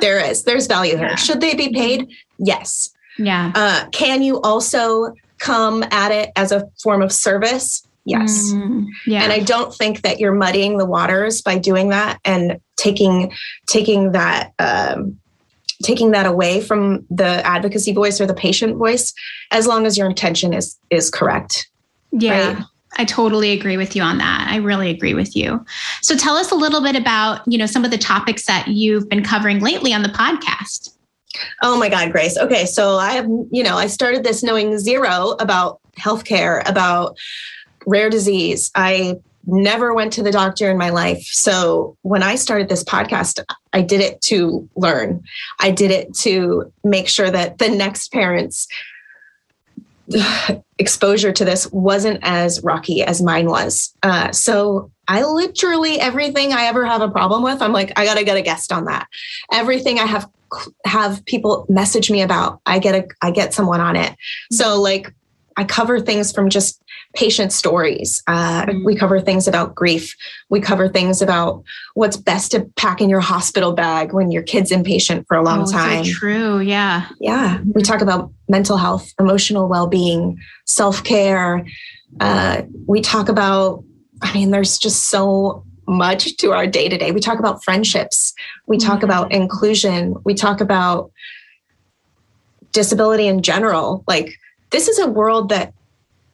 There 0.00 0.22
is 0.22 0.42
there's 0.44 0.66
value 0.66 0.96
here. 0.96 1.16
Should 1.16 1.40
they 1.40 1.54
be 1.54 1.72
paid? 1.72 2.10
Yes. 2.38 2.90
Yeah. 3.18 3.52
Uh, 3.54 3.88
can 3.90 4.22
you 4.22 4.40
also 4.42 5.14
come 5.38 5.84
at 5.90 6.12
it 6.12 6.30
as 6.36 6.52
a 6.52 6.68
form 6.82 7.02
of 7.02 7.12
service? 7.12 7.86
Yes. 8.04 8.52
Mm, 8.52 8.86
yeah. 9.06 9.22
And 9.22 9.32
I 9.32 9.40
don't 9.40 9.74
think 9.74 10.02
that 10.02 10.20
you're 10.20 10.34
muddying 10.34 10.76
the 10.76 10.84
waters 10.84 11.40
by 11.40 11.56
doing 11.56 11.88
that 11.90 12.18
and 12.24 12.60
taking 12.76 13.32
taking 13.66 14.12
that 14.12 14.52
um, 14.58 15.18
taking 15.82 16.10
that 16.12 16.26
away 16.26 16.60
from 16.60 17.06
the 17.10 17.44
advocacy 17.46 17.92
voice 17.92 18.20
or 18.20 18.26
the 18.26 18.34
patient 18.34 18.76
voice, 18.76 19.12
as 19.50 19.66
long 19.66 19.86
as 19.86 19.96
your 19.98 20.08
intention 20.08 20.52
is 20.52 20.78
is 20.90 21.10
correct. 21.10 21.68
Yeah. 22.12 22.54
Right? 22.54 22.64
I 22.98 23.04
totally 23.04 23.50
agree 23.50 23.76
with 23.76 23.94
you 23.94 24.02
on 24.02 24.18
that. 24.18 24.46
I 24.48 24.56
really 24.56 24.88
agree 24.90 25.12
with 25.12 25.36
you. 25.36 25.64
So 26.00 26.16
tell 26.16 26.36
us 26.36 26.50
a 26.50 26.54
little 26.54 26.80
bit 26.80 26.96
about, 26.96 27.42
you 27.46 27.58
know, 27.58 27.66
some 27.66 27.84
of 27.84 27.90
the 27.90 27.98
topics 27.98 28.46
that 28.46 28.68
you've 28.68 29.08
been 29.08 29.22
covering 29.22 29.60
lately 29.60 29.92
on 29.92 30.02
the 30.02 30.08
podcast. 30.08 30.96
Oh 31.62 31.78
my 31.78 31.90
God, 31.90 32.12
Grace. 32.12 32.38
Okay. 32.38 32.64
So 32.64 32.96
I 32.96 33.12
have, 33.12 33.26
you 33.50 33.62
know, 33.62 33.76
I 33.76 33.88
started 33.88 34.24
this 34.24 34.42
knowing 34.42 34.78
zero 34.78 35.32
about 35.40 35.80
healthcare, 35.98 36.66
about 36.66 37.18
rare 37.86 38.08
disease. 38.08 38.70
I 38.74 39.16
never 39.46 39.94
went 39.94 40.12
to 40.14 40.22
the 40.22 40.32
doctor 40.32 40.70
in 40.70 40.76
my 40.76 40.90
life. 40.90 41.22
So 41.22 41.96
when 42.02 42.22
I 42.22 42.34
started 42.34 42.68
this 42.68 42.84
podcast, 42.84 43.42
I 43.72 43.82
did 43.82 44.00
it 44.00 44.20
to 44.22 44.68
learn. 44.76 45.22
I 45.60 45.70
did 45.70 45.90
it 45.90 46.14
to 46.18 46.72
make 46.84 47.08
sure 47.08 47.30
that 47.30 47.58
the 47.58 47.68
next 47.68 48.12
parents 48.12 48.66
exposure 50.78 51.32
to 51.32 51.44
this 51.44 51.70
wasn't 51.72 52.20
as 52.22 52.62
rocky 52.62 53.02
as 53.02 53.22
mine 53.22 53.48
was. 53.48 53.94
Uh, 54.02 54.32
so 54.32 54.90
I 55.08 55.22
literally 55.22 56.00
everything 56.00 56.52
I 56.52 56.64
ever 56.64 56.84
have 56.84 57.00
a 57.00 57.10
problem 57.10 57.42
with, 57.42 57.62
I'm 57.62 57.72
like, 57.72 57.92
I 57.96 58.04
gotta 58.04 58.24
get 58.24 58.36
a 58.36 58.42
guest 58.42 58.72
on 58.72 58.86
that. 58.86 59.06
Everything 59.52 59.98
I 59.98 60.06
have 60.06 60.28
have 60.84 61.24
people 61.26 61.66
message 61.68 62.10
me 62.10 62.22
about, 62.22 62.60
I 62.66 62.78
get 62.78 62.94
a 62.94 63.08
I 63.22 63.30
get 63.30 63.54
someone 63.54 63.80
on 63.80 63.96
it. 63.96 64.16
So 64.52 64.80
like 64.80 65.12
I 65.56 65.64
cover 65.64 66.00
things 66.00 66.32
from 66.32 66.50
just 66.50 66.82
patient 67.16 67.52
stories. 67.52 68.22
Uh, 68.26 68.66
mm-hmm. 68.66 68.84
We 68.84 68.94
cover 68.94 69.20
things 69.20 69.48
about 69.48 69.74
grief. 69.74 70.14
We 70.48 70.60
cover 70.60 70.88
things 70.88 71.22
about 71.22 71.64
what's 71.94 72.16
best 72.16 72.52
to 72.52 72.70
pack 72.76 73.00
in 73.00 73.08
your 73.08 73.20
hospital 73.20 73.72
bag 73.72 74.12
when 74.12 74.30
your 74.30 74.42
kid's 74.42 74.70
inpatient 74.70 75.26
for 75.26 75.36
a 75.36 75.42
long 75.42 75.62
oh, 75.62 75.72
time. 75.72 76.04
So 76.04 76.12
true. 76.12 76.60
Yeah. 76.60 77.08
Yeah. 77.20 77.60
We 77.74 77.82
talk 77.82 78.02
about 78.02 78.30
mental 78.48 78.76
health, 78.76 79.12
emotional 79.18 79.68
well 79.68 79.86
being, 79.86 80.38
self 80.66 81.02
care. 81.02 81.66
Uh, 82.20 82.62
we 82.86 83.00
talk 83.00 83.28
about, 83.28 83.82
I 84.22 84.32
mean, 84.32 84.50
there's 84.50 84.78
just 84.78 85.08
so 85.08 85.64
much 85.88 86.36
to 86.36 86.52
our 86.52 86.66
day 86.66 86.88
to 86.88 86.98
day. 86.98 87.12
We 87.12 87.20
talk 87.20 87.38
about 87.38 87.64
friendships. 87.64 88.34
We 88.66 88.78
talk 88.78 88.98
mm-hmm. 88.98 89.04
about 89.04 89.32
inclusion. 89.32 90.14
We 90.24 90.34
talk 90.34 90.60
about 90.60 91.10
disability 92.72 93.26
in 93.26 93.42
general. 93.42 94.04
Like, 94.06 94.34
this 94.70 94.88
is 94.88 94.98
a 94.98 95.06
world 95.06 95.48
that 95.48 95.72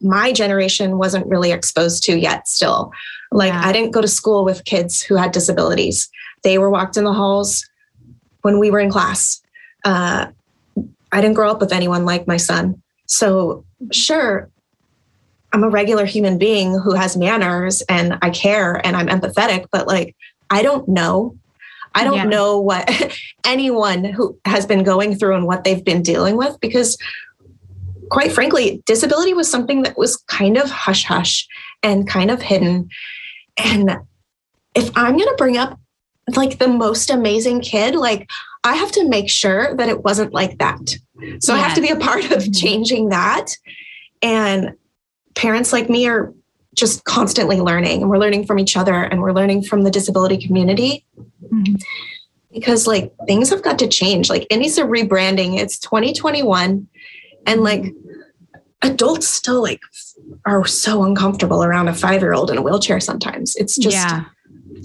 my 0.03 0.33
generation 0.33 0.99
wasn't 0.99 1.27
really 1.27 1.53
exposed 1.53 2.03
to 2.05 2.19
yet, 2.19 2.49
still. 2.49 2.93
Like, 3.31 3.53
yeah. 3.53 3.63
I 3.65 3.73
didn't 3.73 3.93
go 3.93 4.01
to 4.01 4.09
school 4.09 4.45
with 4.45 4.65
kids 4.65 5.03
who 5.03 5.17
had 5.17 5.33
disabilities, 5.33 6.11
they 6.43 6.59
were 6.59 6.71
walked 6.71 6.97
in 6.97 7.05
the 7.05 7.13
halls 7.13 7.69
when 8.43 8.59
we 8.59 8.71
were 8.71 8.81
in 8.81 8.91
class. 8.91 9.41
Uh, 9.85 10.27
I 11.13 11.21
didn't 11.21 11.35
grow 11.35 11.51
up 11.51 11.61
with 11.61 11.73
anyone 11.73 12.05
like 12.05 12.27
my 12.27 12.37
son. 12.37 12.83
So, 13.07 13.65
sure, 13.93 14.49
I'm 15.53 15.65
a 15.65 15.69
regular 15.69 16.05
human 16.05 16.39
being 16.39 16.79
who 16.79 16.95
has 16.95 17.17
manners 17.17 17.83
and 17.83 18.19
I 18.23 18.31
care 18.31 18.85
and 18.85 18.97
I'm 18.97 19.09
empathetic, 19.09 19.67
but 19.71 19.87
like, 19.87 20.17
I 20.51 20.63
don't 20.63 20.89
know. 20.89 21.37
I 21.95 22.05
don't 22.05 22.17
yeah. 22.17 22.25
know 22.25 22.59
what 22.59 22.91
anyone 23.45 24.05
who 24.05 24.39
has 24.47 24.65
been 24.65 24.83
going 24.83 25.15
through 25.15 25.37
and 25.37 25.47
what 25.47 25.65
they've 25.65 25.85
been 25.85 26.03
dealing 26.03 26.37
with 26.37 26.59
because 26.61 26.97
quite 28.12 28.31
frankly, 28.31 28.83
disability 28.85 29.33
was 29.33 29.50
something 29.50 29.85
that 29.85 29.97
was 29.97 30.19
kind 30.28 30.59
of 30.59 30.71
hush 30.71 31.04
hush 31.04 31.49
and 31.83 32.07
kind 32.07 32.31
of 32.31 32.42
hidden. 32.42 32.90
And 33.57 33.90
if 34.75 34.90
I'm 34.95 35.16
going 35.16 35.31
to 35.31 35.35
bring 35.38 35.57
up 35.57 35.81
like 36.37 36.59
the 36.59 36.69
most 36.69 37.09
amazing 37.09 37.62
kid, 37.62 37.95
like 37.95 38.31
I 38.64 38.75
have 38.75 38.92
to 38.92 39.09
make 39.09 39.31
sure 39.31 39.75
that 39.76 39.88
it 39.88 40.04
wasn't 40.04 40.35
like 40.35 40.59
that. 40.59 40.95
So 41.40 41.54
I 41.54 41.59
have 41.59 41.75
to 41.75 41.81
be 41.81 41.88
a 41.88 41.97
part 41.97 42.25
of 42.26 42.42
mm-hmm. 42.42 42.52
changing 42.52 43.09
that. 43.09 43.57
And 44.21 44.75
parents 45.35 45.73
like 45.73 45.88
me 45.88 46.07
are 46.07 46.35
just 46.75 47.04
constantly 47.04 47.61
learning 47.61 48.02
and 48.02 48.11
we're 48.11 48.19
learning 48.19 48.45
from 48.45 48.59
each 48.59 48.76
other 48.76 49.04
and 49.04 49.23
we're 49.23 49.33
learning 49.33 49.62
from 49.62 49.85
the 49.85 49.90
disability 49.90 50.37
community. 50.37 51.07
Mm-hmm. 51.50 51.76
Because 52.52 52.87
like 52.87 53.11
things 53.26 53.49
have 53.49 53.62
got 53.62 53.78
to 53.78 53.88
change. 53.88 54.28
Like 54.28 54.47
it 54.50 54.59
needs 54.59 54.76
a 54.76 54.83
rebranding. 54.83 55.59
It's 55.59 55.78
2021 55.78 56.88
and 57.47 57.63
like 57.63 57.83
mm-hmm. 57.83 58.21
adults 58.83 59.29
still 59.29 59.63
like 59.63 59.81
are 60.47 60.65
so 60.65 61.05
uncomfortable 61.05 61.65
around 61.65 61.89
a 61.89 61.93
5-year-old 61.93 62.51
in 62.51 62.59
a 62.59 62.63
wheelchair 62.63 63.01
sometimes. 63.01 63.57
It's 63.57 63.77
just 63.77 63.97
Yeah. 63.97 64.25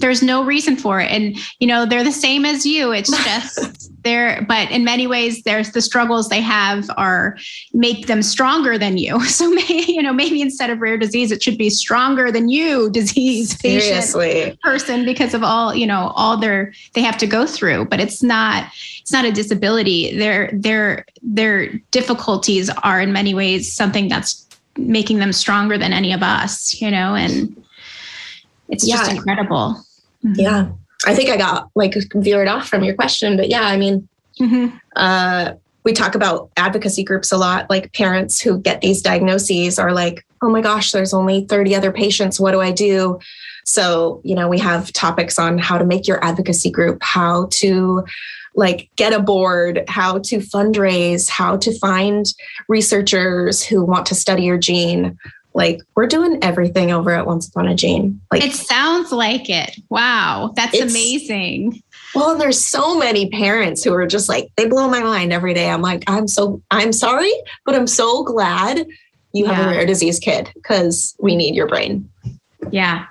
There's 0.00 0.22
no 0.22 0.44
reason 0.44 0.76
for 0.76 1.00
it. 1.00 1.10
And 1.10 1.36
you 1.58 1.66
know 1.66 1.84
they're 1.84 2.04
the 2.04 2.12
same 2.12 2.44
as 2.44 2.64
you. 2.64 2.92
It's 2.92 3.10
just 3.24 3.90
they're 4.04 4.44
but 4.46 4.70
in 4.70 4.84
many 4.84 5.06
ways 5.06 5.42
there's 5.42 5.72
the 5.72 5.80
struggles 5.80 6.28
they 6.28 6.40
have 6.40 6.88
are 6.96 7.36
make 7.72 8.06
them 8.06 8.22
stronger 8.22 8.78
than 8.78 8.98
you. 8.98 9.18
So 9.38 9.50
maybe 9.50 9.84
you 9.88 10.02
know 10.02 10.12
maybe 10.12 10.40
instead 10.40 10.70
of 10.70 10.80
rare 10.80 10.98
disease 10.98 11.32
it 11.32 11.42
should 11.42 11.58
be 11.58 11.70
stronger 11.70 12.30
than 12.30 12.48
you 12.48 12.90
disease 12.92 13.56
patient 13.56 14.60
person 14.60 15.04
because 15.04 15.34
of 15.34 15.42
all 15.42 15.74
you 15.74 15.86
know 15.86 16.12
all 16.14 16.36
their 16.36 16.72
they 16.92 17.02
have 17.02 17.18
to 17.18 17.26
go 17.26 17.46
through. 17.46 17.86
But 17.86 17.98
it's 18.00 18.22
not 18.22 18.70
it's 19.08 19.12
not 19.12 19.24
a 19.24 19.32
disability 19.32 20.16
their 20.18 20.50
their 20.52 21.04
their 21.22 21.72
difficulties 21.90 22.70
are 22.82 23.00
in 23.00 23.12
many 23.12 23.34
ways 23.34 23.72
something 23.72 24.08
that's 24.08 24.46
making 24.76 25.18
them 25.18 25.32
stronger 25.32 25.76
than 25.78 25.92
any 25.92 26.12
of 26.12 26.22
us 26.22 26.80
you 26.80 26.90
know 26.90 27.14
and 27.14 27.56
it's 28.68 28.86
yeah. 28.86 28.96
just 28.96 29.12
incredible. 29.12 29.82
Mm-hmm. 30.24 30.40
Yeah. 30.40 30.68
I 31.06 31.14
think 31.14 31.30
I 31.30 31.36
got 31.36 31.70
like 31.74 31.94
veered 32.14 32.48
off 32.48 32.68
from 32.68 32.84
your 32.84 32.94
question, 32.94 33.36
but 33.36 33.48
yeah, 33.48 33.62
I 33.62 33.76
mean, 33.76 34.08
mm-hmm. 34.40 34.76
uh, 34.96 35.52
we 35.84 35.92
talk 35.92 36.14
about 36.14 36.50
advocacy 36.56 37.04
groups 37.04 37.32
a 37.32 37.36
lot. 37.36 37.70
Like 37.70 37.92
parents 37.92 38.40
who 38.40 38.58
get 38.58 38.80
these 38.80 39.00
diagnoses 39.00 39.78
are 39.78 39.92
like, 39.92 40.24
oh 40.42 40.50
my 40.50 40.60
gosh, 40.60 40.90
there's 40.90 41.14
only 41.14 41.46
30 41.46 41.74
other 41.74 41.92
patients. 41.92 42.40
What 42.40 42.52
do 42.52 42.60
I 42.60 42.72
do? 42.72 43.18
So, 43.64 44.20
you 44.24 44.34
know, 44.34 44.48
we 44.48 44.58
have 44.58 44.92
topics 44.92 45.38
on 45.38 45.58
how 45.58 45.78
to 45.78 45.84
make 45.84 46.08
your 46.08 46.22
advocacy 46.24 46.70
group, 46.70 47.02
how 47.02 47.48
to 47.52 48.04
like 48.58 48.90
get 48.96 49.12
a 49.12 49.20
board, 49.20 49.84
how 49.86 50.18
to 50.18 50.38
fundraise, 50.38 51.30
how 51.30 51.56
to 51.56 51.78
find 51.78 52.26
researchers 52.68 53.64
who 53.64 53.84
want 53.84 54.04
to 54.06 54.16
study 54.16 54.42
your 54.42 54.58
gene, 54.58 55.16
like 55.54 55.80
we're 55.94 56.08
doing 56.08 56.38
everything 56.42 56.90
over 56.90 57.12
at 57.12 57.24
Once 57.24 57.48
Upon 57.48 57.68
a 57.68 57.74
Gene. 57.76 58.20
Like 58.32 58.44
it 58.44 58.52
sounds 58.52 59.12
like 59.12 59.48
it. 59.48 59.78
Wow, 59.90 60.52
that's 60.56 60.78
amazing. 60.78 61.82
Well, 62.16 62.36
there's 62.36 62.62
so 62.62 62.98
many 62.98 63.30
parents 63.30 63.84
who 63.84 63.94
are 63.94 64.08
just 64.08 64.28
like 64.28 64.50
they 64.56 64.66
blow 64.66 64.88
my 64.88 65.04
mind 65.04 65.32
every 65.32 65.54
day. 65.54 65.70
I'm 65.70 65.82
like, 65.82 66.02
I'm 66.08 66.26
so 66.26 66.60
I'm 66.72 66.92
sorry, 66.92 67.32
but 67.64 67.76
I'm 67.76 67.86
so 67.86 68.24
glad 68.24 68.88
you 69.32 69.46
have 69.46 69.66
a 69.66 69.70
rare 69.70 69.86
disease 69.86 70.18
kid 70.18 70.50
because 70.54 71.14
we 71.20 71.36
need 71.36 71.54
your 71.54 71.68
brain. 71.68 72.10
Yeah. 72.72 73.06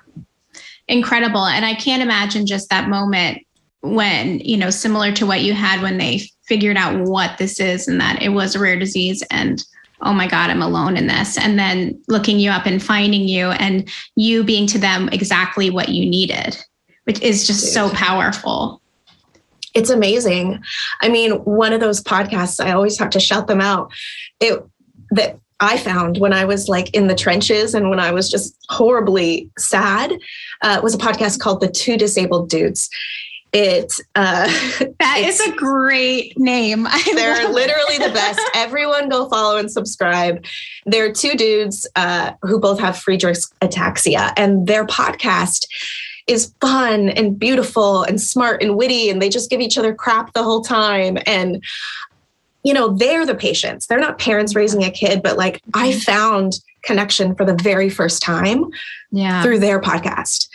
Incredible. 0.88 1.46
And 1.46 1.64
I 1.64 1.74
can't 1.74 2.02
imagine 2.02 2.46
just 2.46 2.68
that 2.68 2.88
moment 2.90 3.46
when, 3.80 4.40
you 4.40 4.56
know, 4.56 4.70
similar 4.70 5.12
to 5.12 5.26
what 5.26 5.42
you 5.42 5.54
had 5.54 5.82
when 5.82 5.98
they 5.98 6.22
figured 6.46 6.76
out 6.76 6.98
what 7.08 7.38
this 7.38 7.60
is 7.60 7.86
and 7.86 8.00
that 8.00 8.22
it 8.22 8.30
was 8.30 8.54
a 8.54 8.58
rare 8.58 8.78
disease 8.78 9.22
and 9.30 9.64
oh 10.00 10.12
my 10.12 10.28
God, 10.28 10.50
I'm 10.50 10.62
alone 10.62 10.96
in 10.96 11.08
this. 11.08 11.36
And 11.36 11.58
then 11.58 12.00
looking 12.08 12.38
you 12.38 12.50
up 12.50 12.66
and 12.66 12.82
finding 12.82 13.26
you 13.26 13.50
and 13.50 13.88
you 14.16 14.44
being 14.44 14.66
to 14.68 14.78
them 14.78 15.08
exactly 15.10 15.70
what 15.70 15.88
you 15.88 16.08
needed, 16.08 16.56
which 17.04 17.20
is 17.20 17.46
just 17.46 17.64
Dude. 17.64 17.72
so 17.72 17.90
powerful. 17.90 18.80
It's 19.74 19.90
amazing. 19.90 20.62
I 21.02 21.08
mean, 21.08 21.32
one 21.44 21.72
of 21.72 21.80
those 21.80 22.02
podcasts, 22.02 22.64
I 22.64 22.72
always 22.72 22.98
have 22.98 23.10
to 23.10 23.20
shout 23.20 23.48
them 23.48 23.60
out. 23.60 23.92
It 24.40 24.64
that 25.10 25.38
I 25.60 25.78
found 25.78 26.18
when 26.18 26.32
I 26.32 26.44
was 26.44 26.68
like 26.68 26.94
in 26.94 27.08
the 27.08 27.14
trenches 27.14 27.74
and 27.74 27.90
when 27.90 27.98
I 27.98 28.12
was 28.12 28.30
just 28.30 28.56
horribly 28.68 29.50
sad 29.58 30.12
uh, 30.62 30.80
was 30.82 30.94
a 30.94 30.98
podcast 30.98 31.40
called 31.40 31.60
The 31.60 31.68
Two 31.68 31.96
Disabled 31.96 32.50
Dudes 32.50 32.88
it 33.52 33.92
uh 34.14 34.46
that 35.00 35.18
is 35.20 35.40
a 35.40 35.52
great 35.52 36.38
name. 36.38 36.86
I 36.90 37.02
they're 37.14 37.48
literally 37.48 37.98
the 37.98 38.10
best. 38.14 38.40
Everyone 38.54 39.08
go 39.08 39.28
follow 39.28 39.56
and 39.56 39.70
subscribe. 39.70 40.44
They're 40.86 41.12
two 41.12 41.34
dudes 41.34 41.86
uh 41.96 42.32
who 42.42 42.60
both 42.60 42.80
have 42.80 42.96
friedreich's 42.96 43.52
ataxia 43.62 44.32
and 44.36 44.66
their 44.66 44.86
podcast 44.86 45.66
is 46.26 46.52
fun 46.60 47.08
and 47.08 47.38
beautiful 47.38 48.02
and 48.02 48.20
smart 48.20 48.62
and 48.62 48.76
witty 48.76 49.08
and 49.08 49.22
they 49.22 49.30
just 49.30 49.48
give 49.48 49.60
each 49.60 49.78
other 49.78 49.94
crap 49.94 50.32
the 50.34 50.42
whole 50.42 50.62
time. 50.62 51.18
And 51.26 51.62
you 52.64 52.74
know 52.74 52.88
they're 52.88 53.24
the 53.24 53.34
patients. 53.34 53.86
They're 53.86 54.00
not 54.00 54.18
parents 54.18 54.54
raising 54.54 54.84
a 54.84 54.90
kid 54.90 55.22
but 55.22 55.36
like 55.38 55.62
i 55.74 55.90
mm-hmm. 55.90 55.98
found 56.00 56.54
connection 56.82 57.34
for 57.34 57.44
the 57.44 57.54
very 57.54 57.90
first 57.90 58.22
time 58.22 58.64
yeah. 59.10 59.42
through 59.42 59.58
their 59.58 59.80
podcast 59.80 60.48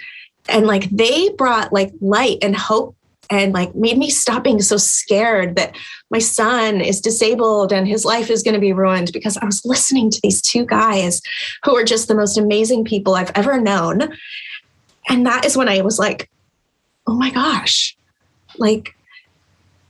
and 0.49 0.67
like 0.67 0.89
they 0.89 1.29
brought 1.29 1.73
like 1.73 1.91
light 2.01 2.37
and 2.41 2.55
hope 2.55 2.95
and 3.29 3.53
like 3.53 3.73
made 3.73 3.97
me 3.97 4.09
stop 4.09 4.43
being 4.43 4.61
so 4.61 4.77
scared 4.77 5.55
that 5.55 5.75
my 6.09 6.19
son 6.19 6.81
is 6.81 7.01
disabled 7.01 7.71
and 7.71 7.87
his 7.87 8.05
life 8.05 8.29
is 8.29 8.43
going 8.43 8.53
to 8.53 8.59
be 8.59 8.73
ruined 8.73 9.11
because 9.13 9.37
I 9.37 9.45
was 9.45 9.65
listening 9.65 10.11
to 10.11 10.19
these 10.21 10.41
two 10.41 10.65
guys 10.65 11.21
who 11.63 11.75
are 11.75 11.83
just 11.83 12.07
the 12.07 12.15
most 12.15 12.37
amazing 12.37 12.85
people 12.85 13.15
I've 13.15 13.31
ever 13.35 13.59
known. 13.59 14.15
And 15.09 15.25
that 15.25 15.45
is 15.45 15.57
when 15.57 15.69
I 15.69 15.81
was 15.81 15.97
like, 15.97 16.29
oh 17.07 17.15
my 17.15 17.31
gosh, 17.31 17.97
like 18.57 18.95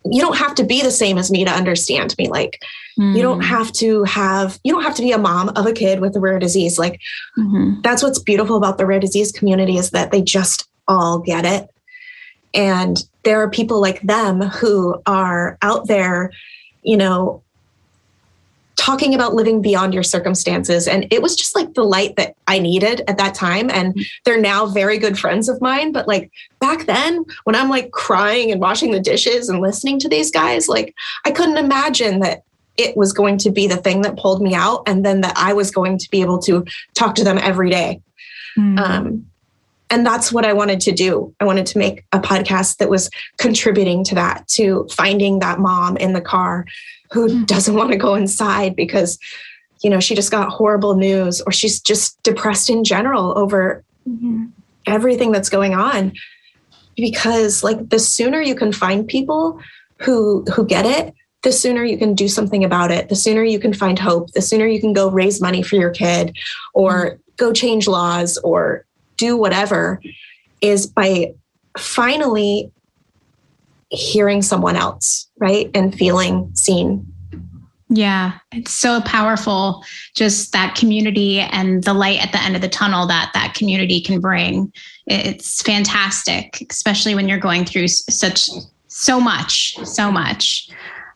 you 0.05 0.21
don't 0.21 0.37
have 0.37 0.55
to 0.55 0.63
be 0.63 0.81
the 0.81 0.91
same 0.91 1.17
as 1.17 1.31
me 1.31 1.45
to 1.45 1.51
understand 1.51 2.15
me. 2.17 2.27
Like, 2.27 2.61
mm. 2.99 3.15
you 3.15 3.21
don't 3.21 3.41
hmm. 3.41 3.47
have 3.47 3.71
to 3.73 4.03
have, 4.03 4.59
you 4.63 4.73
don't 4.73 4.83
have 4.83 4.95
to 4.95 5.01
be 5.01 5.11
a 5.11 5.17
mom 5.17 5.49
of 5.49 5.65
a 5.65 5.73
kid 5.73 6.01
with 6.01 6.15
a 6.15 6.19
rare 6.19 6.39
disease. 6.39 6.77
Like, 6.77 6.99
mm-hmm. 7.37 7.81
that's 7.81 8.03
what's 8.03 8.19
beautiful 8.19 8.57
about 8.57 8.77
the 8.77 8.85
rare 8.85 8.99
disease 8.99 9.31
community 9.31 9.77
is 9.77 9.91
that 9.91 10.11
they 10.11 10.21
just 10.21 10.67
all 10.87 11.19
get 11.19 11.45
it. 11.45 11.69
And 12.53 13.03
there 13.23 13.41
are 13.41 13.49
people 13.49 13.81
like 13.81 14.01
them 14.01 14.41
who 14.41 15.01
are 15.05 15.57
out 15.61 15.87
there, 15.87 16.31
you 16.81 16.97
know, 16.97 17.42
talking 18.84 19.15
about 19.15 19.34
living 19.34 19.62
beyond 19.62 19.93
your 19.93 20.04
circumstances. 20.04 20.89
And 20.89 21.08
it 21.10 21.22
was 21.22 21.38
just 21.38 21.56
like 21.56 21.74
the 21.74 21.86
light 21.86 22.17
that 22.17 22.36
I 22.48 22.60
needed 22.60 23.02
at 23.08 23.17
that 23.17 23.34
time. 23.34 23.69
And 23.72 23.98
they're 24.26 24.41
now 24.41 24.65
very 24.65 24.98
good 24.98 25.17
friends 25.17 25.48
of 25.48 25.62
mine. 25.62 25.93
But 25.93 26.06
like 26.06 26.30
back 26.60 26.86
then, 26.86 27.24
when 27.46 27.56
I'm 27.56 27.69
like 27.69 27.91
crying 27.91 28.52
and 28.52 28.60
washing 28.60 28.91
the 28.91 29.00
dishes 29.00 29.48
and 29.48 29.62
listening 29.62 30.00
to 30.00 30.10
these 30.10 30.30
guys, 30.30 30.67
like 30.67 30.93
I 31.24 31.32
couldn't 31.32 31.56
imagine 31.56 32.19
that 32.19 32.43
it 32.76 32.98
was 32.98 33.13
going 33.13 33.38
to 33.38 33.52
be 33.52 33.67
the 33.67 33.78
thing 33.78 34.02
that 34.02 34.17
pulled 34.17 34.41
me 34.41 34.54
out 34.54 34.84
and 34.86 35.06
then 35.06 35.22
that 35.22 35.38
I 35.38 35.54
was 35.54 35.72
going 35.72 35.98
to 36.00 36.10
be 36.10 36.19
able 36.19 36.39
to 36.39 36.65
talk 36.93 37.15
to 37.15 37.24
them 37.24 37.38
every 37.38 37.69
day. 37.69 38.02
Mm. 38.60 38.80
Um, 38.80 39.26
and 39.93 40.03
that's 40.03 40.32
what 40.32 40.43
I 40.43 40.53
wanted 40.53 40.79
to 40.82 40.91
do. 40.91 41.36
I 41.39 41.45
wanted 41.45 41.67
to 41.67 41.77
make 41.77 42.03
a 42.12 42.19
podcast 42.19 42.77
that 42.77 42.89
was 42.89 43.12
contributing 43.38 44.03
to 44.06 44.15
that, 44.15 44.47
to 44.49 44.88
finding 44.91 45.38
that 45.39 45.60
mom 45.60 45.97
in 45.97 46.13
the 46.13 46.21
car 46.21 46.65
who 47.12 47.27
mm-hmm. 47.27 47.43
doesn't 47.43 47.75
want 47.75 47.91
to 47.91 47.97
go 47.97 48.15
inside 48.15 48.75
because 48.75 49.19
you 49.84 49.89
know, 49.89 49.99
she 49.99 50.15
just 50.15 50.32
got 50.32 50.49
horrible 50.49 50.95
news 50.95 51.41
or 51.41 51.51
she's 51.51 51.79
just 51.79 52.21
depressed 52.23 52.69
in 52.69 52.84
general 52.84 53.38
over 53.38 53.84
mm-hmm. 54.10 54.45
everything 54.88 55.32
that's 55.32 55.49
going 55.49 55.75
on. 55.75 56.13
Because 56.95 57.63
like 57.63 57.89
the 57.89 57.99
sooner 57.99 58.41
you 58.41 58.56
can 58.56 58.71
find 58.71 59.08
people 59.08 59.60
who 59.99 60.43
who 60.56 60.65
get 60.65 60.86
it, 60.86 61.13
the 61.43 61.51
sooner 61.51 61.84
you 61.84 61.97
can 61.97 62.15
do 62.15 62.27
something 62.27 62.63
about 62.63 62.91
it, 62.91 63.10
the 63.10 63.15
sooner 63.15 63.43
you 63.43 63.60
can 63.60 63.73
find 63.73 63.99
hope, 63.99 64.32
the 64.32 64.41
sooner 64.41 64.65
you 64.65 64.79
can 64.79 64.93
go 64.93 65.10
raise 65.12 65.41
money 65.41 65.62
for 65.62 65.75
your 65.75 65.91
kid 65.91 66.36
or 66.73 66.91
mm-hmm. 66.91 67.17
go 67.38 67.51
change 67.51 67.88
laws 67.88 68.38
or 68.39 68.86
do 69.23 69.38
whatever 69.38 70.01
is 70.62 70.86
by 70.86 71.33
finally 71.77 72.71
hearing 73.89 74.41
someone 74.41 74.75
else, 74.75 75.29
right? 75.38 75.69
And 75.73 75.95
feeling 75.95 76.51
seen. 76.55 77.07
Yeah, 77.89 78.39
it's 78.51 78.73
so 78.73 79.01
powerful 79.01 79.83
just 80.15 80.51
that 80.51 80.75
community 80.75 81.39
and 81.39 81.83
the 81.83 81.93
light 81.93 82.23
at 82.25 82.31
the 82.31 82.41
end 82.41 82.55
of 82.55 82.62
the 82.62 82.69
tunnel 82.69 83.05
that 83.07 83.31
that 83.33 83.53
community 83.53 84.01
can 84.01 84.19
bring. 84.19 84.73
It's 85.05 85.62
fantastic, 85.62 86.65
especially 86.69 87.13
when 87.13 87.29
you're 87.29 87.38
going 87.38 87.65
through 87.65 87.88
such 87.88 88.49
so 88.88 89.19
much, 89.19 89.77
so 89.86 90.12
much 90.12 90.69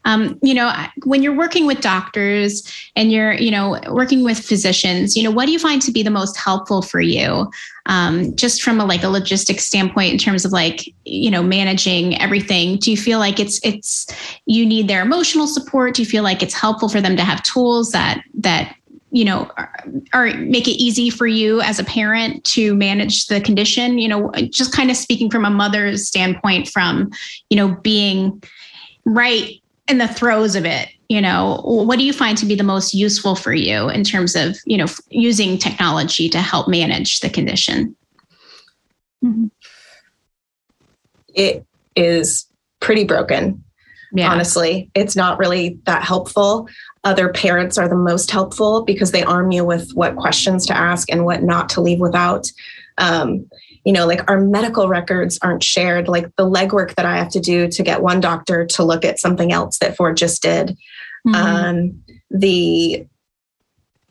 um, 0.07 0.39
you 0.41 0.53
know 0.53 0.73
when 1.03 1.21
you're 1.21 1.35
working 1.35 1.67
with 1.67 1.81
doctors 1.81 2.63
and 2.95 3.11
you're 3.11 3.33
you 3.33 3.51
know 3.51 3.79
working 3.89 4.23
with 4.23 4.39
physicians 4.39 5.17
you 5.17 5.21
know 5.21 5.29
what 5.29 5.45
do 5.45 5.51
you 5.51 5.59
find 5.59 5.81
to 5.81 5.91
be 5.91 6.01
the 6.01 6.09
most 6.09 6.37
helpful 6.37 6.81
for 6.81 7.01
you? 7.01 7.51
Um, 7.85 8.35
just 8.35 8.63
from 8.63 8.79
a 8.79 8.85
like 8.85 9.03
a 9.03 9.07
logistic 9.07 9.59
standpoint 9.59 10.13
in 10.13 10.17
terms 10.17 10.45
of 10.45 10.51
like 10.51 10.93
you 11.03 11.29
know 11.29 11.43
managing 11.43 12.19
everything 12.19 12.77
do 12.77 12.89
you 12.89 12.97
feel 12.97 13.19
like 13.19 13.39
it's 13.39 13.59
it's 13.63 14.07
you 14.45 14.65
need 14.65 14.87
their 14.87 15.01
emotional 15.01 15.45
support? 15.45 15.95
Do 15.95 16.01
you 16.01 16.07
feel 16.07 16.23
like 16.23 16.41
it's 16.41 16.53
helpful 16.53 16.89
for 16.89 17.01
them 17.01 17.17
to 17.17 17.23
have 17.23 17.43
tools 17.43 17.91
that 17.91 18.21
that 18.33 18.75
you 19.11 19.25
know 19.25 19.51
or 20.13 20.33
make 20.35 20.67
it 20.67 20.81
easy 20.81 21.09
for 21.09 21.27
you 21.27 21.61
as 21.61 21.79
a 21.79 21.83
parent 21.83 22.45
to 22.45 22.75
manage 22.75 23.27
the 23.27 23.41
condition? 23.41 23.99
You 23.99 24.07
know 24.07 24.31
just 24.49 24.71
kind 24.71 24.89
of 24.89 24.95
speaking 24.95 25.29
from 25.29 25.43
a 25.43 25.49
mother's 25.49 26.07
standpoint 26.07 26.69
from 26.69 27.11
you 27.49 27.57
know 27.57 27.75
being 27.83 28.41
right 29.05 29.61
in 29.87 29.97
the 29.97 30.07
throes 30.07 30.55
of 30.55 30.65
it 30.65 30.89
you 31.09 31.21
know 31.21 31.61
what 31.63 31.97
do 31.97 32.05
you 32.05 32.13
find 32.13 32.37
to 32.37 32.45
be 32.45 32.55
the 32.55 32.63
most 32.63 32.93
useful 32.93 33.35
for 33.35 33.53
you 33.53 33.89
in 33.89 34.03
terms 34.03 34.35
of 34.35 34.57
you 34.65 34.77
know 34.77 34.87
using 35.09 35.57
technology 35.57 36.29
to 36.29 36.39
help 36.39 36.67
manage 36.67 37.19
the 37.19 37.29
condition 37.29 37.95
mm-hmm. 39.23 39.45
it 41.33 41.65
is 41.95 42.47
pretty 42.79 43.03
broken 43.03 43.63
yeah. 44.13 44.29
honestly 44.31 44.89
it's 44.95 45.15
not 45.15 45.37
really 45.39 45.79
that 45.85 46.03
helpful 46.03 46.67
other 47.03 47.29
parents 47.29 47.77
are 47.77 47.87
the 47.87 47.95
most 47.95 48.29
helpful 48.31 48.83
because 48.83 49.11
they 49.11 49.23
arm 49.23 49.51
you 49.51 49.63
with 49.63 49.91
what 49.93 50.15
questions 50.15 50.65
to 50.65 50.75
ask 50.75 51.09
and 51.09 51.25
what 51.25 51.43
not 51.43 51.69
to 51.69 51.81
leave 51.81 51.99
without 51.99 52.51
um, 52.97 53.47
you 53.87 53.93
know, 53.93 54.05
like 54.05 54.29
our 54.29 54.41
medical 54.41 54.89
records 54.89 55.39
aren't 55.41 55.63
shared, 55.63 56.09
like 56.09 56.35
the 56.35 56.43
legwork 56.43 56.95
that 56.95 57.05
I 57.05 57.15
have 57.15 57.29
to 57.29 57.39
do 57.39 57.69
to 57.69 57.83
get 57.83 58.01
one 58.01 58.19
doctor 58.19 58.65
to 58.65 58.83
look 58.83 59.05
at 59.05 59.17
something 59.17 59.53
else 59.53 59.77
that 59.77 59.95
Ford 59.95 60.17
just 60.17 60.41
did. 60.41 60.77
Mm-hmm. 61.25 61.35
Um, 61.35 62.03
the 62.29 63.07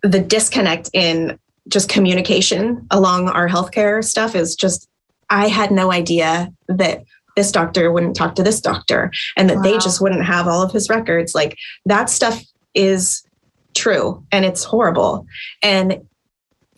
the 0.03 0.19
disconnect 0.19 0.89
in 0.95 1.39
just 1.69 1.91
communication 1.91 2.87
along 2.91 3.29
our 3.29 3.51
healthcare 3.51 4.03
stuff 4.03 4.35
is 4.35 4.57
just 4.57 4.89
I 5.29 5.49
had 5.49 5.71
no 5.71 5.93
idea 5.93 6.51
that 6.69 7.05
this 7.37 7.53
doctor 7.53 7.93
wouldn't 7.93 8.17
talk 8.17 8.35
to 8.37 8.43
this 8.43 8.63
doctor 8.63 9.13
and 9.37 9.51
that 9.51 9.59
wow. 9.59 9.63
they 9.63 9.73
just 9.75 10.01
wouldn't 10.01 10.25
have 10.25 10.49
all 10.49 10.63
of 10.63 10.73
his 10.73 10.89
records. 10.89 11.35
Like 11.35 11.55
that 11.85 12.09
stuff 12.09 12.43
is 12.73 13.23
true 13.75 14.25
and 14.33 14.47
it's 14.47 14.65
horrible. 14.65 15.27
And 15.63 16.01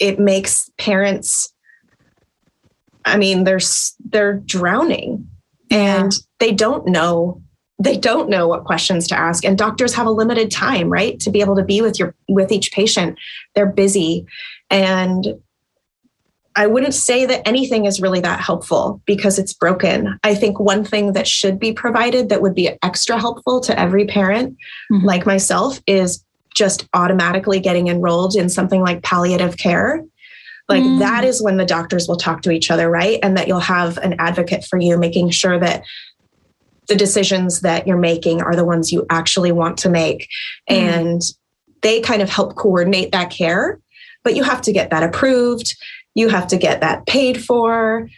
it 0.00 0.18
makes 0.18 0.68
parents 0.78 1.52
I 3.09 3.16
mean, 3.16 3.44
they're 3.44 3.61
they're 4.11 4.35
drowning, 4.35 5.29
and 5.71 6.12
yeah. 6.12 6.18
they 6.38 6.53
don't 6.53 6.87
know 6.87 7.42
they 7.81 7.97
don't 7.97 8.29
know 8.29 8.49
what 8.49 8.64
questions 8.64 9.07
to 9.09 9.18
ask. 9.18 9.44
And 9.44 9.57
doctors 9.57 9.94
have 9.94 10.07
a 10.07 10.11
limited 10.11 10.51
time 10.51 10.88
right 10.88 11.18
to 11.21 11.31
be 11.31 11.40
able 11.40 11.57
to 11.57 11.64
be 11.64 11.81
with 11.81 11.99
your 11.99 12.14
with 12.29 12.51
each 12.51 12.73
patient. 12.73 13.18
They're 13.55 13.66
busy. 13.66 14.27
And 14.71 15.40
i 16.57 16.66
wouldn't 16.66 16.94
say 16.94 17.25
that 17.25 17.47
anything 17.47 17.85
is 17.85 18.01
really 18.01 18.18
that 18.21 18.40
helpful 18.40 19.01
because 19.07 19.38
it's 19.38 19.53
broken. 19.53 20.18
I 20.25 20.35
think 20.35 20.59
one 20.59 20.85
thing 20.85 21.12
that 21.12 21.29
should 21.29 21.59
be 21.61 21.73
provided 21.73 22.31
that 22.31 22.42
would 22.42 22.55
be 22.55 22.77
extra 22.83 23.18
helpful 23.18 23.61
to 23.61 23.79
every 23.79 24.07
parent 24.07 24.57
mm-hmm. 24.92 25.07
like 25.07 25.25
myself 25.25 25.81
is 25.87 26.25
just 26.57 26.88
automatically 26.94 27.61
getting 27.61 27.87
enrolled 27.87 28.35
in 28.35 28.49
something 28.49 28.83
like 28.83 29.05
palliative 29.05 29.57
care 29.57 30.03
like 30.68 30.83
mm. 30.83 30.98
that 30.98 31.24
is 31.24 31.42
when 31.42 31.57
the 31.57 31.64
doctors 31.64 32.07
will 32.07 32.16
talk 32.16 32.42
to 32.42 32.50
each 32.50 32.70
other, 32.70 32.90
right? 32.90 33.18
And 33.22 33.37
that 33.37 33.48
you'll 33.48 33.61
have 33.61 33.96
an 33.98 34.16
advocate 34.18 34.64
for 34.64 34.78
you, 34.78 34.98
making 34.98 35.31
sure 35.31 35.59
that 35.59 35.85
the 36.88 36.96
decisions 36.96 37.61
that 37.61 37.87
you're 37.87 37.96
making 37.96 38.42
are 38.42 38.57
the 38.57 38.64
ones 38.64 38.92
you 38.92 39.07
actually 39.11 39.52
want 39.52 39.78
to 39.78 39.88
make. 39.88 40.28
Mm. 40.68 40.76
And 40.76 41.22
they 41.83 42.00
kind 42.00 42.22
of 42.22 42.28
help 42.28 42.57
coordinate 42.57 43.12
that 43.12 43.31
care, 43.31 43.81
but 44.24 44.35
you 44.35 44.42
have 44.42 44.61
to 44.62 44.72
get 44.72 44.90
that 44.90 45.02
approved. 45.02 45.76
You 46.14 46.28
have 46.28 46.48
to 46.48 46.57
get 46.57 46.81
that 46.81 47.07
paid 47.07 47.42
for. 47.42 48.09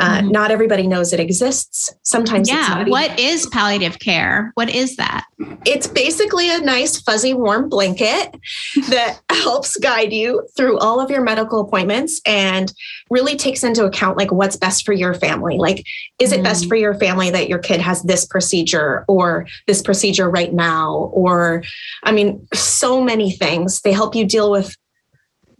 Uh, 0.00 0.18
mm-hmm. 0.18 0.28
Not 0.28 0.52
everybody 0.52 0.86
knows 0.86 1.12
it 1.12 1.18
exists. 1.18 1.92
Sometimes, 2.02 2.48
yeah. 2.48 2.84
what 2.86 3.18
is 3.18 3.46
palliative 3.46 3.98
care? 3.98 4.52
What 4.54 4.70
is 4.70 4.94
that? 4.96 5.24
It's 5.66 5.88
basically 5.88 6.54
a 6.54 6.60
nice, 6.60 7.00
fuzzy, 7.00 7.34
warm 7.34 7.68
blanket 7.68 8.36
that 8.90 9.18
helps 9.30 9.76
guide 9.76 10.12
you 10.12 10.46
through 10.56 10.78
all 10.78 11.00
of 11.00 11.10
your 11.10 11.22
medical 11.22 11.60
appointments 11.60 12.20
and 12.24 12.72
really 13.10 13.36
takes 13.36 13.64
into 13.64 13.84
account 13.84 14.16
like 14.16 14.30
what's 14.30 14.56
best 14.56 14.86
for 14.86 14.92
your 14.92 15.14
family. 15.14 15.58
Like, 15.58 15.84
is 16.20 16.30
mm-hmm. 16.30 16.40
it 16.40 16.44
best 16.44 16.64
mm. 16.64 16.68
for 16.68 16.76
your 16.76 16.94
family 16.94 17.30
that 17.30 17.48
your 17.48 17.58
kid 17.58 17.80
has 17.80 18.02
this 18.04 18.24
procedure 18.24 19.04
or 19.08 19.48
this 19.66 19.82
procedure 19.82 20.30
right 20.30 20.52
now? 20.52 21.10
Or, 21.12 21.64
I 22.04 22.12
mean, 22.12 22.46
so 22.54 23.02
many 23.02 23.32
things. 23.32 23.80
They 23.80 23.92
help 23.92 24.14
you 24.14 24.24
deal 24.24 24.50
with 24.50 24.76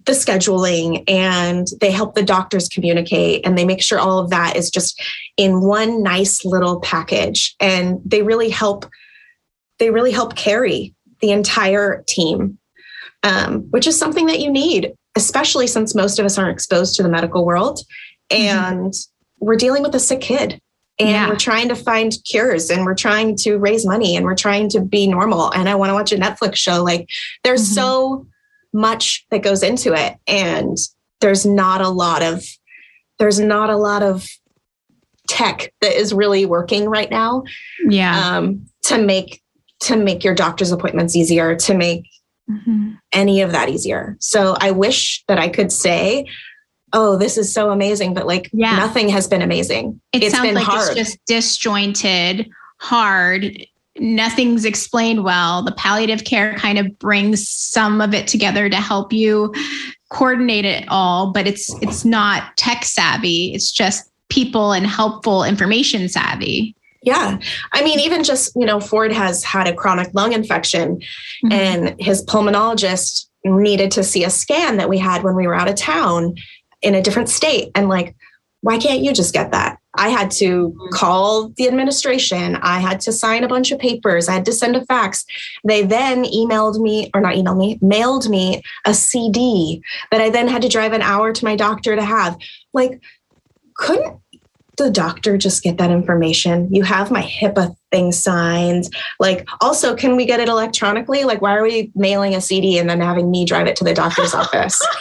the 0.08 0.14
scheduling 0.14 1.04
and 1.06 1.68
they 1.82 1.90
help 1.90 2.14
the 2.14 2.22
doctors 2.22 2.66
communicate 2.66 3.44
and 3.44 3.58
they 3.58 3.64
make 3.66 3.82
sure 3.82 3.98
all 3.98 4.18
of 4.18 4.30
that 4.30 4.56
is 4.56 4.70
just 4.70 5.00
in 5.36 5.60
one 5.60 6.02
nice 6.02 6.46
little 6.46 6.80
package 6.80 7.54
and 7.60 8.00
they 8.06 8.22
really 8.22 8.48
help 8.48 8.86
they 9.78 9.90
really 9.90 10.10
help 10.10 10.34
carry 10.34 10.94
the 11.20 11.30
entire 11.30 12.02
team 12.08 12.58
um, 13.22 13.60
which 13.70 13.86
is 13.86 13.98
something 13.98 14.24
that 14.24 14.40
you 14.40 14.50
need 14.50 14.94
especially 15.14 15.66
since 15.66 15.94
most 15.94 16.18
of 16.18 16.24
us 16.24 16.38
aren't 16.38 16.54
exposed 16.54 16.96
to 16.96 17.02
the 17.02 17.08
medical 17.10 17.44
world 17.44 17.80
mm-hmm. 18.30 18.46
and 18.46 18.92
mm-hmm. 18.92 19.46
we're 19.46 19.56
dealing 19.56 19.82
with 19.82 19.94
a 19.94 20.00
sick 20.00 20.22
kid 20.22 20.58
and 20.98 21.10
yeah. 21.10 21.28
we're 21.28 21.36
trying 21.36 21.68
to 21.68 21.76
find 21.76 22.14
cures 22.24 22.70
and 22.70 22.86
we're 22.86 22.94
trying 22.94 23.36
to 23.36 23.58
raise 23.58 23.84
money 23.84 24.16
and 24.16 24.24
we're 24.24 24.34
trying 24.34 24.70
to 24.70 24.80
be 24.80 25.06
normal 25.06 25.52
and 25.52 25.68
i 25.68 25.74
want 25.74 25.90
to 25.90 25.94
watch 25.94 26.12
a 26.12 26.16
netflix 26.16 26.56
show 26.56 26.82
like 26.82 27.10
there's 27.44 27.62
mm-hmm. 27.66 27.74
so 27.74 28.26
much 28.78 29.26
that 29.30 29.42
goes 29.42 29.62
into 29.62 29.92
it 29.92 30.16
and 30.26 30.78
there's 31.20 31.44
not 31.44 31.80
a 31.80 31.88
lot 31.88 32.22
of 32.22 32.44
there's 33.18 33.40
not 33.40 33.70
a 33.70 33.76
lot 33.76 34.02
of 34.02 34.26
tech 35.28 35.72
that 35.80 35.92
is 35.92 36.14
really 36.14 36.46
working 36.46 36.88
right 36.88 37.10
now 37.10 37.42
yeah 37.88 38.36
um, 38.36 38.64
to 38.82 38.96
make 38.96 39.42
to 39.80 39.96
make 39.96 40.24
your 40.24 40.34
doctor's 40.34 40.72
appointments 40.72 41.14
easier 41.14 41.54
to 41.54 41.74
make 41.74 42.04
mm-hmm. 42.48 42.92
any 43.12 43.42
of 43.42 43.52
that 43.52 43.68
easier 43.68 44.16
so 44.20 44.56
i 44.60 44.70
wish 44.70 45.24
that 45.26 45.38
i 45.38 45.48
could 45.48 45.72
say 45.72 46.24
oh 46.92 47.16
this 47.16 47.36
is 47.36 47.52
so 47.52 47.70
amazing 47.70 48.14
but 48.14 48.26
like 48.26 48.48
yeah. 48.52 48.76
nothing 48.76 49.08
has 49.08 49.26
been 49.26 49.42
amazing 49.42 50.00
it 50.12 50.22
it's 50.22 50.34
sounds 50.34 50.54
like 50.54 50.64
hard. 50.64 50.96
it's 50.96 51.10
just 51.10 51.18
disjointed 51.26 52.48
hard 52.78 53.66
nothing's 54.00 54.64
explained 54.64 55.24
well. 55.24 55.62
The 55.62 55.72
palliative 55.72 56.24
care 56.24 56.54
kind 56.54 56.78
of 56.78 56.98
brings 56.98 57.48
some 57.48 58.00
of 58.00 58.14
it 58.14 58.26
together 58.26 58.68
to 58.68 58.76
help 58.76 59.12
you 59.12 59.54
coordinate 60.10 60.64
it 60.64 60.84
all, 60.88 61.32
but 61.32 61.46
it's 61.46 61.74
it's 61.82 62.04
not 62.04 62.56
tech 62.56 62.84
savvy. 62.84 63.52
It's 63.54 63.70
just 63.70 64.10
people 64.28 64.72
and 64.72 64.86
helpful 64.86 65.44
information 65.44 66.08
savvy. 66.08 66.74
Yeah. 67.02 67.38
I 67.72 67.82
mean, 67.82 68.00
even 68.00 68.24
just, 68.24 68.54
you 68.56 68.66
know, 68.66 68.80
Ford 68.80 69.12
has 69.12 69.44
had 69.44 69.68
a 69.68 69.74
chronic 69.74 70.10
lung 70.14 70.32
infection 70.32 70.96
mm-hmm. 70.96 71.52
and 71.52 72.00
his 72.00 72.24
pulmonologist 72.26 73.26
needed 73.44 73.90
to 73.92 74.04
see 74.04 74.24
a 74.24 74.30
scan 74.30 74.78
that 74.78 74.88
we 74.88 74.98
had 74.98 75.22
when 75.22 75.36
we 75.36 75.46
were 75.46 75.54
out 75.54 75.68
of 75.68 75.76
town 75.76 76.34
in 76.82 76.94
a 76.94 77.02
different 77.02 77.28
state. 77.28 77.70
And 77.74 77.88
like, 77.88 78.16
why 78.60 78.78
can't 78.78 79.00
you 79.00 79.14
just 79.14 79.32
get 79.32 79.52
that? 79.52 79.78
I 79.98 80.08
had 80.08 80.30
to 80.32 80.74
call 80.92 81.48
the 81.56 81.66
administration. 81.66 82.56
I 82.56 82.78
had 82.78 83.00
to 83.02 83.12
sign 83.12 83.44
a 83.44 83.48
bunch 83.48 83.70
of 83.70 83.78
papers. 83.78 84.28
I 84.28 84.34
had 84.34 84.44
to 84.46 84.52
send 84.52 84.76
a 84.76 84.84
fax. 84.86 85.24
They 85.64 85.82
then 85.82 86.24
emailed 86.24 86.80
me, 86.80 87.10
or 87.14 87.20
not 87.20 87.34
emailed 87.34 87.58
me, 87.58 87.78
mailed 87.82 88.28
me 88.28 88.62
a 88.86 88.94
CD 88.94 89.82
that 90.10 90.20
I 90.20 90.30
then 90.30 90.48
had 90.48 90.62
to 90.62 90.68
drive 90.68 90.92
an 90.92 91.02
hour 91.02 91.32
to 91.32 91.44
my 91.44 91.56
doctor 91.56 91.96
to 91.96 92.04
have. 92.04 92.38
Like, 92.72 93.02
couldn't 93.74 94.18
the 94.76 94.90
doctor 94.90 95.36
just 95.36 95.62
get 95.62 95.78
that 95.78 95.90
information? 95.90 96.72
You 96.72 96.84
have 96.84 97.10
my 97.10 97.22
HIPAA 97.22 97.74
thing 97.90 98.12
signed. 98.12 98.84
Like, 99.18 99.48
also, 99.60 99.96
can 99.96 100.16
we 100.16 100.24
get 100.24 100.40
it 100.40 100.48
electronically? 100.48 101.24
Like, 101.24 101.42
why 101.42 101.56
are 101.56 101.62
we 101.62 101.90
mailing 101.94 102.34
a 102.34 102.40
CD 102.40 102.78
and 102.78 102.88
then 102.88 103.00
having 103.00 103.30
me 103.30 103.44
drive 103.44 103.66
it 103.66 103.76
to 103.76 103.84
the 103.84 103.94
doctor's 103.94 104.34
office? 104.34 104.80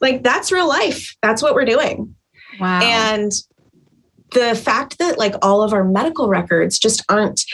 Like, 0.00 0.22
that's 0.22 0.52
real 0.52 0.68
life. 0.68 1.16
That's 1.22 1.42
what 1.42 1.54
we're 1.54 1.64
doing. 1.64 2.14
Wow. 2.60 2.82
And 2.82 3.32
the 4.34 4.54
fact 4.54 4.98
that 4.98 5.18
like 5.18 5.34
all 5.42 5.62
of 5.62 5.72
our 5.72 5.84
medical 5.84 6.28
records 6.28 6.78
just 6.78 7.02
aren't 7.08 7.44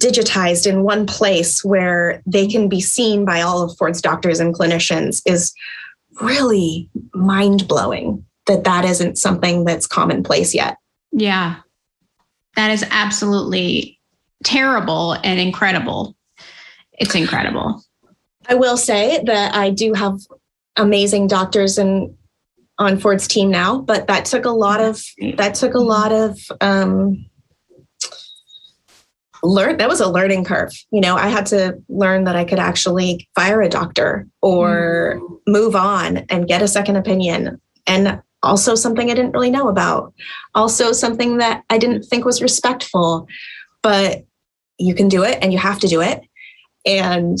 digitized 0.00 0.66
in 0.66 0.82
one 0.82 1.06
place 1.06 1.64
where 1.64 2.22
they 2.26 2.46
can 2.46 2.68
be 2.68 2.80
seen 2.80 3.24
by 3.24 3.42
all 3.42 3.62
of 3.62 3.76
Ford's 3.76 4.00
doctors 4.00 4.40
and 4.40 4.54
clinicians 4.54 5.20
is 5.26 5.52
really 6.20 6.88
mind 7.14 7.68
blowing 7.68 8.24
that 8.46 8.64
that 8.64 8.84
isn't 8.84 9.18
something 9.18 9.64
that's 9.64 9.86
commonplace 9.86 10.54
yet. 10.54 10.76
Yeah. 11.12 11.56
That 12.56 12.70
is 12.70 12.84
absolutely 12.90 14.00
terrible 14.44 15.12
and 15.12 15.38
incredible. 15.38 16.16
It's 16.92 17.14
incredible. 17.14 17.82
I 18.48 18.54
will 18.54 18.76
say 18.76 19.22
that 19.24 19.54
I 19.54 19.70
do 19.70 19.94
have 19.94 20.18
amazing 20.76 21.28
doctors 21.28 21.78
and 21.78 22.14
on 22.82 22.98
Ford's 22.98 23.28
team 23.28 23.50
now, 23.50 23.78
but 23.78 24.06
that 24.08 24.24
took 24.24 24.44
a 24.44 24.50
lot 24.50 24.80
of 24.80 25.02
that 25.36 25.54
took 25.54 25.74
a 25.74 25.78
lot 25.78 26.12
of 26.12 26.38
um 26.60 27.24
learn 29.42 29.76
that 29.78 29.88
was 29.88 30.00
a 30.00 30.10
learning 30.10 30.44
curve. 30.44 30.72
You 30.90 31.00
know, 31.00 31.16
I 31.16 31.28
had 31.28 31.46
to 31.46 31.78
learn 31.88 32.24
that 32.24 32.36
I 32.36 32.44
could 32.44 32.58
actually 32.58 33.28
fire 33.34 33.60
a 33.60 33.68
doctor 33.68 34.26
or 34.40 35.20
mm. 35.20 35.38
move 35.46 35.74
on 35.74 36.18
and 36.28 36.46
get 36.46 36.62
a 36.62 36.68
second 36.68 36.96
opinion. 36.96 37.60
And 37.86 38.22
also 38.42 38.74
something 38.74 39.10
I 39.10 39.14
didn't 39.14 39.32
really 39.32 39.50
know 39.50 39.68
about. 39.68 40.14
Also 40.54 40.92
something 40.92 41.38
that 41.38 41.64
I 41.70 41.78
didn't 41.78 42.04
think 42.04 42.24
was 42.24 42.42
respectful. 42.42 43.26
But 43.82 44.24
you 44.78 44.94
can 44.94 45.08
do 45.08 45.24
it 45.24 45.38
and 45.42 45.52
you 45.52 45.58
have 45.58 45.80
to 45.80 45.88
do 45.88 46.00
it. 46.00 46.22
And 46.86 47.38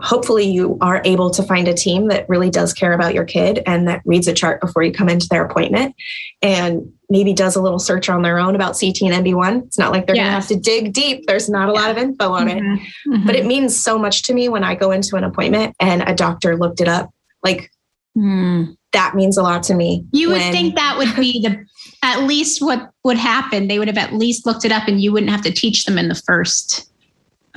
hopefully 0.00 0.44
you 0.44 0.78
are 0.80 1.02
able 1.04 1.30
to 1.30 1.42
find 1.42 1.66
a 1.66 1.74
team 1.74 2.08
that 2.08 2.28
really 2.28 2.50
does 2.50 2.72
care 2.72 2.92
about 2.92 3.14
your 3.14 3.24
kid 3.24 3.62
and 3.66 3.88
that 3.88 4.02
reads 4.04 4.28
a 4.28 4.32
chart 4.32 4.60
before 4.60 4.82
you 4.82 4.92
come 4.92 5.08
into 5.08 5.26
their 5.28 5.44
appointment 5.44 5.94
and 6.40 6.92
maybe 7.10 7.32
does 7.32 7.56
a 7.56 7.62
little 7.62 7.78
search 7.78 8.08
on 8.08 8.22
their 8.22 8.38
own 8.38 8.54
about 8.54 8.74
CTNNB1. 8.74 9.66
It's 9.66 9.78
not 9.78 9.92
like 9.92 10.06
they're 10.06 10.14
going 10.14 10.26
to 10.26 10.32
have 10.32 10.46
to 10.48 10.56
dig 10.56 10.92
deep. 10.92 11.26
There's 11.26 11.48
not 11.48 11.68
a 11.68 11.72
yeah. 11.72 11.80
lot 11.80 11.90
of 11.90 11.98
info 11.98 12.32
on 12.32 12.48
mm-hmm. 12.48 12.74
it. 12.74 12.80
Mm-hmm. 13.08 13.26
But 13.26 13.34
it 13.34 13.46
means 13.46 13.76
so 13.76 13.98
much 13.98 14.22
to 14.24 14.34
me 14.34 14.48
when 14.48 14.62
I 14.62 14.74
go 14.74 14.90
into 14.92 15.16
an 15.16 15.24
appointment 15.24 15.74
and 15.80 16.02
a 16.02 16.14
doctor 16.14 16.56
looked 16.56 16.80
it 16.80 16.88
up. 16.88 17.10
Like 17.42 17.70
mm. 18.16 18.76
that 18.92 19.14
means 19.14 19.36
a 19.36 19.42
lot 19.42 19.62
to 19.64 19.74
me. 19.74 20.06
You 20.12 20.30
when, 20.30 20.40
would 20.40 20.52
think 20.52 20.76
that 20.76 20.96
would 20.98 21.16
be 21.16 21.42
the 21.42 21.64
at 22.02 22.22
least 22.22 22.62
what 22.62 22.90
would 23.04 23.16
happen. 23.16 23.66
They 23.66 23.78
would 23.78 23.88
have 23.88 23.98
at 23.98 24.12
least 24.12 24.46
looked 24.46 24.64
it 24.64 24.70
up 24.70 24.86
and 24.86 25.00
you 25.00 25.12
wouldn't 25.12 25.32
have 25.32 25.42
to 25.42 25.50
teach 25.50 25.84
them 25.84 25.98
in 25.98 26.08
the 26.08 26.14
first 26.14 26.87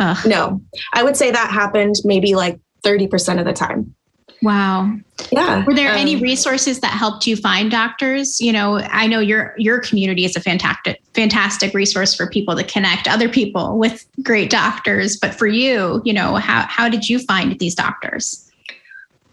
Ugh. 0.02 0.18
No, 0.26 0.62
I 0.94 1.04
would 1.04 1.16
say 1.16 1.32
that 1.32 1.52
happened 1.52 1.96
maybe 2.04 2.34
like 2.36 2.60
30% 2.84 3.40
of 3.40 3.46
the 3.46 3.54
time. 3.54 3.96
Wow. 4.42 4.92
Yeah. 5.32 5.64
Were 5.66 5.76
there 5.76 5.92
um, 5.92 5.98
any 5.98 6.16
resources 6.16 6.80
that 6.80 6.92
helped 6.92 7.28
you 7.28 7.36
find 7.36 7.70
doctors? 7.70 8.42
You 8.42 8.52
know, 8.52 8.78
I 8.78 9.06
know 9.06 9.20
your 9.20 9.54
your 9.58 9.80
community 9.80 10.26
is 10.26 10.36
a 10.36 10.40
fantastic 10.40 11.00
fantastic 11.14 11.76
resource 11.76 12.16
for 12.16 12.28
people 12.28 12.56
to 12.56 12.64
connect 12.64 13.08
other 13.08 13.30
people 13.30 13.78
with 13.78 14.04
great 14.24 14.50
doctors, 14.50 15.16
but 15.16 15.36
for 15.36 15.46
you, 15.46 16.02
you 16.04 16.14
know, 16.14 16.36
how 16.38 16.66
how 16.68 16.90
did 16.90 17.08
you 17.08 17.20
find 17.20 17.60
these 17.60 17.76
doctors? 17.76 18.52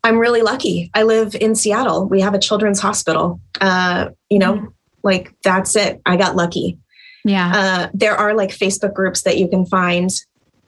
I'm 0.04 0.18
really 0.18 0.42
lucky. 0.42 0.90
I 0.92 1.04
live 1.04 1.34
in 1.34 1.54
Seattle. 1.54 2.06
We 2.06 2.20
have 2.20 2.34
a 2.34 2.38
children's 2.38 2.78
hospital. 2.78 3.40
Uh, 3.62 4.10
you 4.28 4.38
know, 4.38 4.54
mm-hmm. 4.54 4.66
like 5.02 5.32
that's 5.42 5.74
it. 5.74 6.02
I 6.04 6.18
got 6.18 6.36
lucky. 6.36 6.76
Yeah. 7.24 7.52
Uh, 7.54 7.88
there 7.94 8.14
are 8.14 8.34
like 8.34 8.50
Facebook 8.50 8.92
groups 8.92 9.22
that 9.22 9.38
you 9.38 9.48
can 9.48 9.64
find 9.64 10.10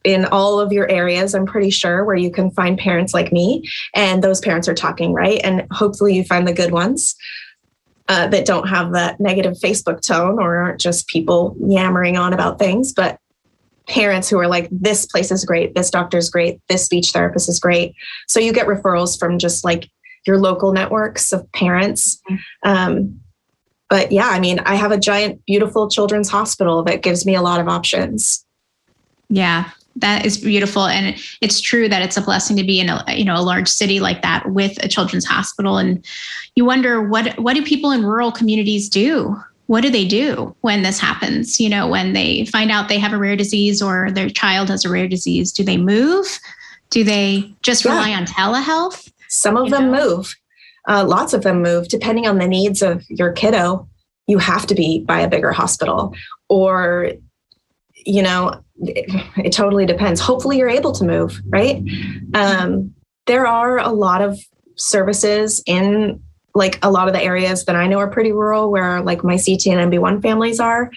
in 0.05 0.25
all 0.27 0.61
of 0.61 0.73
your 0.73 0.89
areas, 0.91 1.35
I'm 1.35 1.47
pretty 1.47 1.71
sure, 1.71 2.05
where 2.05 2.17
you 2.17 2.31
can 2.31 2.51
find 2.51 2.79
parents 2.79 3.13
like 3.13 3.33
me. 3.33 3.69
And 3.95 4.23
those 4.23 4.41
parents 4.41 4.69
are 4.69 4.75
talking, 4.75 5.13
right? 5.13 5.41
And 5.45 5.67
hopefully 5.71 6.15
you 6.15 6.25
find 6.25 6.49
the 6.49 6.55
good 6.55 6.73
ones 6.73 7.15
uh, 8.09 8.27
that 8.29 8.47
don't 8.47 8.69
have 8.69 8.93
that 8.93 9.21
negative 9.21 9.55
Facebook 9.63 10.05
tone 10.05 10.39
or 10.41 10.57
aren't 10.57 10.81
just 10.81 11.07
people 11.07 11.55
yammering 11.61 12.17
on 12.17 12.33
about 12.33 12.59
things, 12.59 12.93
but 12.93 13.19
parents 13.89 14.29
who 14.29 14.39
are 14.39 14.49
like, 14.49 14.69
this 14.71 15.07
place 15.07 15.31
is 15.31 15.45
great, 15.45 15.75
this 15.75 15.91
doctor's 15.91 16.31
great, 16.31 16.61
this 16.69 16.85
speech 16.85 17.11
therapist 17.11 17.49
is 17.49 17.61
great. 17.61 17.95
So 18.29 18.41
you 18.41 18.53
get 18.53 18.67
referrals 18.67 19.19
from 19.19 19.39
just 19.39 19.65
like 19.65 19.91
your 20.27 20.39
local 20.39 20.73
networks 20.73 21.33
of 21.33 21.51
parents. 21.53 22.21
Um, 22.63 23.21
but 23.89 24.13
yeah, 24.13 24.29
I 24.29 24.39
mean, 24.39 24.61
I 24.61 24.77
have 24.77 24.93
a 24.93 24.99
giant, 24.99 25.45
beautiful 25.45 25.89
children's 25.89 26.29
hospital 26.29 26.85
that 26.85 27.03
gives 27.03 27.27
me 27.27 27.35
a 27.35 27.43
lot 27.43 27.61
of 27.61 27.69
options. 27.69 28.45
Yeah, 29.29 29.71
that 29.97 30.25
is 30.25 30.39
beautiful. 30.39 30.87
And 30.87 31.17
it's 31.41 31.61
true 31.61 31.89
that 31.89 32.03
it's 32.03 32.17
a 32.17 32.23
blessing 32.23 32.57
to 32.57 32.65
be 32.65 32.81
in 32.81 32.89
a 32.89 33.05
you 33.09 33.25
know 33.25 33.37
a 33.37 33.43
large 33.43 33.69
city 33.69 34.01
like 34.01 34.23
that 34.23 34.51
with 34.51 34.83
a 34.85 34.89
children's 34.89 35.25
hospital. 35.25 35.79
And 35.79 36.05
you 36.55 36.65
wonder 36.65 37.03
what 37.03 37.39
what 37.39 37.55
do 37.55 37.65
people 37.65 37.91
in 37.91 38.05
rural 38.05 38.33
communities 38.33 38.89
do? 38.89 39.37
What 39.67 39.83
do 39.83 39.91
they 39.91 40.07
do 40.07 40.55
when 40.63 40.83
this 40.83 40.99
happens? 40.99 41.61
You 41.61 41.69
know 41.69 41.89
when 41.89 42.13
they 42.13 42.47
find 42.47 42.71
out 42.71 42.89
they 42.89 42.99
have 42.99 43.13
a 43.13 43.19
rare 43.19 43.37
disease 43.37 43.81
or 43.83 44.11
their 44.11 44.29
child 44.29 44.69
has 44.69 44.85
a 44.85 44.91
rare 44.91 45.09
disease 45.09 45.53
do 45.53 45.65
they 45.65 45.77
move? 45.77 46.39
Do 46.91 47.05
they 47.05 47.53
just 47.63 47.85
yeah. 47.85 47.93
rely 47.93 48.13
on 48.13 48.27
telehealth? 48.27 49.13
Some 49.29 49.57
of 49.57 49.67
you 49.67 49.71
them 49.71 49.93
know? 49.93 50.17
move. 50.17 50.35
Uh, 50.89 51.05
lots 51.05 51.33
of 51.33 51.43
them 51.43 51.63
move. 51.63 51.89
Depending 51.89 52.27
on 52.27 52.39
the 52.39 52.49
needs 52.49 52.83
of 52.83 53.05
your 53.09 53.33
kiddo 53.33 53.87
you 54.31 54.39
have 54.39 54.65
to 54.69 54.75
be 54.77 55.01
by 55.01 55.21
a 55.21 55.29
bigger 55.29 55.51
hospital. 55.51 56.15
Or 56.49 57.13
you 58.07 58.23
know 58.23 58.63
it, 58.79 59.07
it 59.45 59.53
totally 59.53 59.87
depends. 59.87 60.21
Hopefully, 60.21 60.59
you're 60.59 60.69
able 60.69 60.93
to 60.93 61.05
move, 61.05 61.41
right? 61.49 61.83
Um, 62.35 62.95
there 63.27 63.47
are 63.47 63.79
a 63.79 63.91
lot 63.91 64.23
of 64.23 64.39
services 64.77 65.63
in 65.67 66.21
like 66.55 66.79
a 66.83 66.91
lot 66.91 67.07
of 67.07 67.15
the 67.15 67.23
areas 67.23 67.65
that 67.67 67.77
I 67.77 67.87
know 67.87 67.99
are 67.99 68.11
pretty 68.11 68.33
rural 68.33 68.71
where 68.71 69.01
like 69.03 69.23
my 69.23 69.35
CTNNB1 69.35 70.23
families 70.23 70.59
are. 70.59 70.91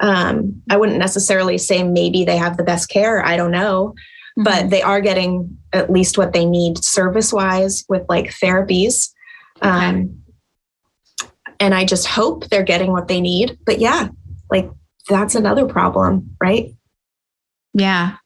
Um, 0.00 0.62
I 0.70 0.76
wouldn't 0.76 0.98
necessarily 0.98 1.58
say 1.58 1.82
maybe 1.82 2.24
they 2.24 2.36
have 2.36 2.56
the 2.56 2.64
best 2.64 2.88
care. 2.88 3.24
I 3.24 3.36
don't 3.36 3.50
know, 3.50 3.94
mm-hmm. 4.38 4.42
but 4.42 4.70
they 4.70 4.82
are 4.82 5.00
getting 5.00 5.58
at 5.72 5.90
least 5.90 6.18
what 6.18 6.32
they 6.32 6.44
need 6.44 6.82
service 6.84 7.32
wise 7.32 7.84
with 7.88 8.04
like 8.08 8.30
therapies. 8.30 9.10
Okay. 9.62 9.68
Um, 9.68 10.22
and 11.60 11.74
I 11.74 11.84
just 11.84 12.06
hope 12.06 12.46
they're 12.46 12.62
getting 12.62 12.92
what 12.92 13.08
they 13.08 13.20
need. 13.20 13.58
But 13.66 13.78
yeah, 13.78 14.08
like 14.50 14.70
that's 15.08 15.34
another 15.34 15.66
problem, 15.66 16.36
right? 16.40 16.74
Yeah. 17.74 18.16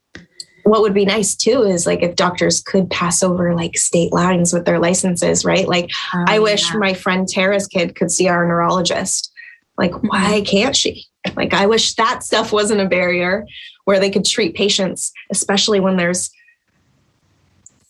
What 0.64 0.80
would 0.80 0.94
be 0.94 1.04
nice 1.04 1.36
too 1.36 1.62
is 1.62 1.86
like 1.86 2.02
if 2.02 2.16
doctors 2.16 2.60
could 2.62 2.88
pass 2.90 3.22
over 3.22 3.54
like 3.54 3.76
state 3.76 4.12
lines 4.12 4.52
with 4.52 4.64
their 4.64 4.78
licenses, 4.78 5.44
right? 5.44 5.68
Like 5.68 5.90
oh, 6.14 6.24
I 6.26 6.38
wish 6.38 6.72
yeah. 6.72 6.78
my 6.78 6.94
friend 6.94 7.28
Tara's 7.28 7.66
kid 7.66 7.94
could 7.94 8.10
see 8.10 8.28
our 8.28 8.46
neurologist. 8.46 9.30
Like, 9.76 9.92
mm-hmm. 9.92 10.06
why 10.06 10.40
can't 10.42 10.76
she? 10.76 11.06
Like, 11.36 11.54
I 11.54 11.66
wish 11.66 11.94
that 11.94 12.22
stuff 12.22 12.52
wasn't 12.52 12.80
a 12.80 12.88
barrier 12.88 13.46
where 13.84 13.98
they 13.98 14.10
could 14.10 14.24
treat 14.24 14.54
patients, 14.54 15.12
especially 15.30 15.80
when 15.80 15.96
there's 15.96 16.30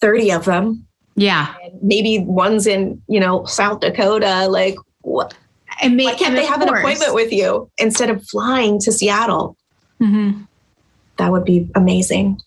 30 0.00 0.32
of 0.32 0.44
them. 0.44 0.86
Yeah. 1.16 1.54
Maybe 1.82 2.20
one's 2.20 2.66
in, 2.66 3.02
you 3.08 3.20
know, 3.20 3.44
South 3.44 3.80
Dakota. 3.80 4.46
Like, 4.48 4.76
what? 5.02 5.34
And 5.84 5.96
make 5.96 6.06
why 6.06 6.14
can't 6.14 6.34
they 6.34 6.46
have 6.46 6.60
course. 6.60 6.70
an 6.70 6.76
appointment 6.76 7.14
with 7.14 7.32
you 7.32 7.70
instead 7.78 8.10
of 8.10 8.26
flying 8.26 8.78
to 8.80 8.92
Seattle? 8.92 9.56
Mm-hmm 10.00 10.44
that 11.16 11.30
would 11.30 11.44
be 11.44 11.68
amazing. 11.74 12.40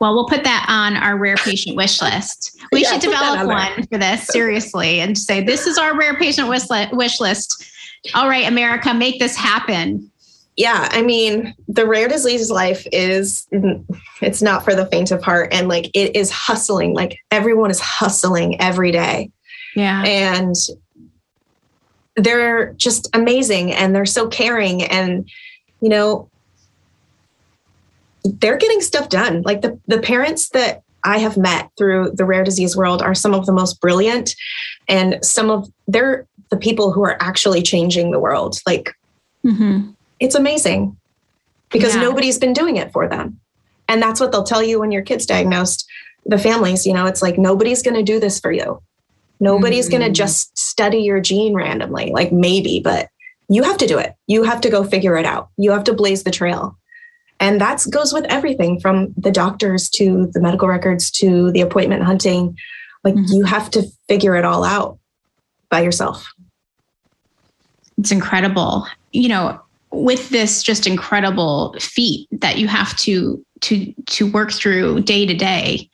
Well, 0.00 0.14
we'll 0.14 0.28
put 0.28 0.44
that 0.44 0.66
on 0.68 0.96
our 0.96 1.16
rare 1.16 1.36
patient 1.36 1.76
wish 1.76 2.00
list. 2.00 2.54
We 2.70 2.82
yeah, 2.82 2.92
should 2.92 3.00
develop 3.00 3.40
on 3.40 3.46
one 3.46 3.86
for 3.86 3.96
this 3.96 4.26
seriously 4.26 5.00
and 5.00 5.16
say 5.16 5.42
this 5.42 5.66
is 5.66 5.78
our 5.78 5.96
rare 5.96 6.16
patient 6.16 6.48
wish 6.48 7.18
list. 7.18 7.64
All 8.14 8.28
right, 8.28 8.46
America, 8.46 8.92
make 8.92 9.18
this 9.18 9.34
happen. 9.34 10.10
Yeah, 10.54 10.86
I 10.90 11.00
mean, 11.00 11.54
the 11.66 11.86
rare 11.86 12.08
disease 12.08 12.50
life 12.50 12.86
is 12.92 13.46
it's 14.20 14.42
not 14.42 14.66
for 14.66 14.74
the 14.74 14.84
faint 14.84 15.12
of 15.12 15.22
heart 15.22 15.48
and 15.50 15.66
like 15.66 15.86
it 15.94 16.14
is 16.14 16.30
hustling. 16.30 16.92
Like 16.92 17.16
everyone 17.30 17.70
is 17.70 17.80
hustling 17.80 18.60
every 18.60 18.90
day. 18.90 19.30
Yeah. 19.74 20.02
And 20.02 20.54
they're 22.18 22.72
just 22.74 23.08
amazing 23.14 23.72
and 23.72 23.94
they're 23.94 24.06
so 24.06 24.28
caring 24.28 24.82
and 24.82 25.28
you 25.80 25.88
know, 25.88 26.28
they're 28.24 28.56
getting 28.56 28.80
stuff 28.80 29.08
done. 29.08 29.42
Like 29.42 29.62
the, 29.62 29.78
the 29.86 30.00
parents 30.00 30.50
that 30.50 30.82
I 31.04 31.18
have 31.18 31.36
met 31.36 31.70
through 31.78 32.12
the 32.14 32.24
rare 32.24 32.44
disease 32.44 32.76
world 32.76 33.00
are 33.00 33.14
some 33.14 33.34
of 33.34 33.46
the 33.46 33.52
most 33.52 33.80
brilliant 33.80 34.34
and 34.88 35.24
some 35.24 35.50
of 35.50 35.70
they're 35.86 36.26
the 36.50 36.56
people 36.56 36.92
who 36.92 37.02
are 37.04 37.16
actually 37.20 37.62
changing 37.62 38.10
the 38.10 38.18
world. 38.18 38.58
Like 38.66 38.94
mm-hmm. 39.44 39.90
it's 40.18 40.34
amazing 40.34 40.96
because 41.70 41.94
yeah. 41.94 42.02
nobody's 42.02 42.38
been 42.38 42.52
doing 42.52 42.76
it 42.76 42.92
for 42.92 43.08
them. 43.08 43.38
And 43.88 44.02
that's 44.02 44.20
what 44.20 44.32
they'll 44.32 44.44
tell 44.44 44.62
you 44.62 44.80
when 44.80 44.92
your 44.92 45.02
kid's 45.02 45.26
diagnosed. 45.26 45.88
The 46.26 46.38
families, 46.38 46.86
you 46.86 46.92
know, 46.92 47.06
it's 47.06 47.22
like 47.22 47.38
nobody's 47.38 47.82
going 47.82 47.96
to 47.96 48.02
do 48.02 48.20
this 48.20 48.38
for 48.38 48.52
you. 48.52 48.82
Nobody's 49.40 49.88
mm-hmm. 49.88 49.98
going 49.98 50.12
to 50.12 50.16
just 50.16 50.56
study 50.58 50.98
your 50.98 51.20
gene 51.20 51.54
randomly. 51.54 52.10
Like 52.12 52.32
maybe, 52.32 52.80
but 52.80 53.08
you 53.48 53.62
have 53.62 53.78
to 53.78 53.86
do 53.86 53.98
it. 53.98 54.14
You 54.26 54.42
have 54.42 54.60
to 54.62 54.70
go 54.70 54.84
figure 54.84 55.16
it 55.16 55.24
out. 55.24 55.48
You 55.56 55.70
have 55.70 55.84
to 55.84 55.94
blaze 55.94 56.24
the 56.24 56.30
trail. 56.30 56.76
And 57.40 57.60
that 57.60 57.84
goes 57.90 58.12
with 58.12 58.24
everything 58.24 58.80
from 58.80 59.14
the 59.16 59.30
doctors 59.30 59.88
to 59.90 60.28
the 60.32 60.40
medical 60.40 60.68
records 60.68 61.10
to 61.12 61.52
the 61.52 61.60
appointment 61.60 62.02
hunting. 62.02 62.56
Like 63.04 63.14
mm-hmm. 63.14 63.32
you 63.32 63.44
have 63.44 63.70
to 63.70 63.84
figure 64.08 64.34
it 64.34 64.44
all 64.44 64.64
out 64.64 64.98
by 65.70 65.80
yourself. 65.80 66.32
It's 67.96 68.10
incredible. 68.10 68.86
You 69.12 69.28
know, 69.28 69.60
with 69.90 70.28
this 70.30 70.62
just 70.62 70.86
incredible 70.86 71.74
feat 71.80 72.28
that 72.32 72.58
you 72.58 72.68
have 72.68 72.96
to 72.98 73.44
to 73.60 73.92
to 74.06 74.30
work 74.30 74.52
through 74.52 75.00
day 75.00 75.26
to 75.26 75.34
day 75.34 75.88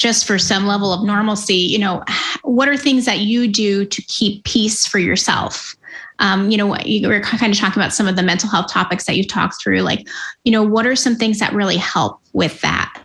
just 0.00 0.26
for 0.26 0.38
some 0.38 0.66
level 0.66 0.92
of 0.92 1.04
normalcy 1.04 1.54
you 1.54 1.78
know 1.78 2.02
what 2.42 2.68
are 2.68 2.76
things 2.76 3.04
that 3.04 3.18
you 3.18 3.46
do 3.46 3.84
to 3.84 4.00
keep 4.02 4.42
peace 4.44 4.86
for 4.86 4.98
yourself 4.98 5.76
um, 6.20 6.50
you 6.50 6.56
know 6.56 6.74
you 6.78 7.06
were 7.06 7.20
kind 7.20 7.52
of 7.52 7.58
talking 7.58 7.80
about 7.80 7.92
some 7.92 8.08
of 8.08 8.16
the 8.16 8.22
mental 8.22 8.48
health 8.48 8.70
topics 8.70 9.04
that 9.04 9.16
you've 9.16 9.28
talked 9.28 9.62
through 9.62 9.80
like 9.80 10.08
you 10.44 10.52
know 10.52 10.62
what 10.62 10.86
are 10.86 10.96
some 10.96 11.16
things 11.16 11.38
that 11.38 11.52
really 11.52 11.76
help 11.76 12.18
with 12.32 12.60
that 12.62 13.04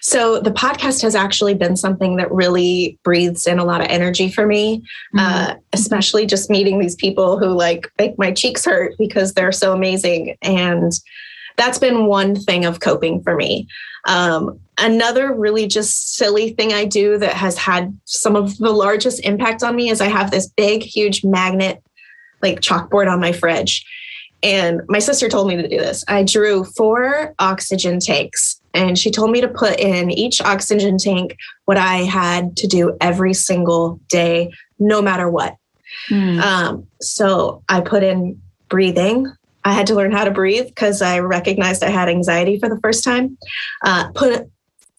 so 0.00 0.38
the 0.38 0.50
podcast 0.50 1.02
has 1.02 1.14
actually 1.14 1.54
been 1.54 1.76
something 1.76 2.16
that 2.16 2.30
really 2.30 2.98
breathes 3.02 3.46
in 3.46 3.58
a 3.58 3.64
lot 3.64 3.80
of 3.80 3.86
energy 3.88 4.30
for 4.30 4.46
me, 4.46 4.82
mm-hmm. 5.14 5.18
uh, 5.18 5.54
especially 5.72 6.26
just 6.26 6.50
meeting 6.50 6.78
these 6.78 6.96
people 6.96 7.38
who 7.38 7.46
like 7.46 7.90
make 7.98 8.18
my 8.18 8.32
cheeks 8.32 8.64
hurt 8.64 8.94
because 8.98 9.32
they're 9.32 9.52
so 9.52 9.72
amazing. 9.72 10.36
And 10.42 10.92
that's 11.56 11.78
been 11.78 12.06
one 12.06 12.34
thing 12.34 12.64
of 12.64 12.80
coping 12.80 13.22
for 13.22 13.34
me. 13.34 13.66
Um, 14.04 14.58
another 14.78 15.32
really 15.32 15.66
just 15.66 16.16
silly 16.16 16.50
thing 16.50 16.72
I 16.72 16.84
do 16.84 17.18
that 17.18 17.34
has 17.34 17.56
had 17.56 17.96
some 18.04 18.36
of 18.36 18.58
the 18.58 18.72
largest 18.72 19.24
impact 19.24 19.62
on 19.62 19.76
me 19.76 19.90
is 19.90 20.00
I 20.00 20.08
have 20.08 20.30
this 20.30 20.48
big, 20.48 20.82
huge 20.82 21.24
magnet 21.24 21.82
like 22.42 22.60
chalkboard 22.60 23.10
on 23.10 23.20
my 23.20 23.32
fridge. 23.32 23.86
And 24.42 24.82
my 24.88 24.98
sister 24.98 25.28
told 25.28 25.46
me 25.46 25.56
to 25.56 25.68
do 25.68 25.78
this. 25.78 26.04
I 26.08 26.24
drew 26.24 26.64
four 26.64 27.32
oxygen 27.38 28.00
tanks 28.00 28.60
and 28.74 28.98
she 28.98 29.10
told 29.10 29.30
me 29.30 29.40
to 29.40 29.48
put 29.48 29.78
in 29.78 30.10
each 30.10 30.40
oxygen 30.40 30.98
tank 30.98 31.36
what 31.66 31.76
I 31.76 31.98
had 31.98 32.56
to 32.56 32.66
do 32.66 32.96
every 33.00 33.34
single 33.34 34.00
day, 34.08 34.50
no 34.80 35.00
matter 35.00 35.30
what. 35.30 35.56
Mm. 36.10 36.40
Um, 36.40 36.86
so 37.00 37.62
I 37.68 37.82
put 37.82 38.02
in 38.02 38.40
breathing. 38.68 39.32
I 39.64 39.72
had 39.72 39.86
to 39.88 39.94
learn 39.94 40.12
how 40.12 40.24
to 40.24 40.30
breathe 40.30 40.66
because 40.66 41.02
I 41.02 41.20
recognized 41.20 41.82
I 41.82 41.90
had 41.90 42.08
anxiety 42.08 42.58
for 42.58 42.68
the 42.68 42.80
first 42.80 43.04
time. 43.04 43.38
Uh, 43.84 44.10
put 44.12 44.50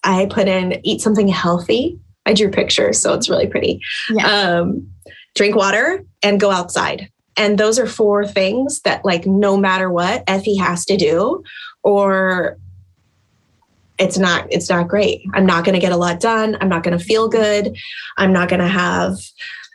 I 0.02 0.26
put 0.26 0.48
in 0.48 0.80
eat 0.84 1.00
something 1.00 1.28
healthy. 1.28 1.98
I 2.26 2.34
drew 2.34 2.50
pictures, 2.50 3.00
so 3.00 3.14
it's 3.14 3.28
really 3.28 3.46
pretty. 3.46 3.80
Yeah. 4.10 4.26
Um, 4.26 4.88
drink 5.34 5.56
water 5.56 6.04
and 6.22 6.40
go 6.40 6.50
outside. 6.50 7.10
And 7.36 7.58
those 7.58 7.78
are 7.78 7.86
four 7.86 8.26
things 8.26 8.80
that, 8.82 9.04
like, 9.04 9.26
no 9.26 9.56
matter 9.56 9.90
what, 9.90 10.22
Effie 10.28 10.56
has 10.56 10.84
to 10.86 10.96
do, 10.96 11.42
or 11.82 12.56
it's 13.98 14.18
not 14.18 14.46
it's 14.50 14.68
not 14.68 14.88
great. 14.88 15.22
I'm 15.34 15.46
not 15.46 15.64
going 15.64 15.74
to 15.74 15.80
get 15.80 15.92
a 15.92 15.96
lot 15.96 16.20
done. 16.20 16.56
I'm 16.60 16.68
not 16.68 16.82
going 16.82 16.98
to 16.98 17.04
feel 17.04 17.28
good. 17.28 17.76
I'm 18.16 18.32
not 18.32 18.48
going 18.48 18.60
to 18.60 18.68
have 18.68 19.16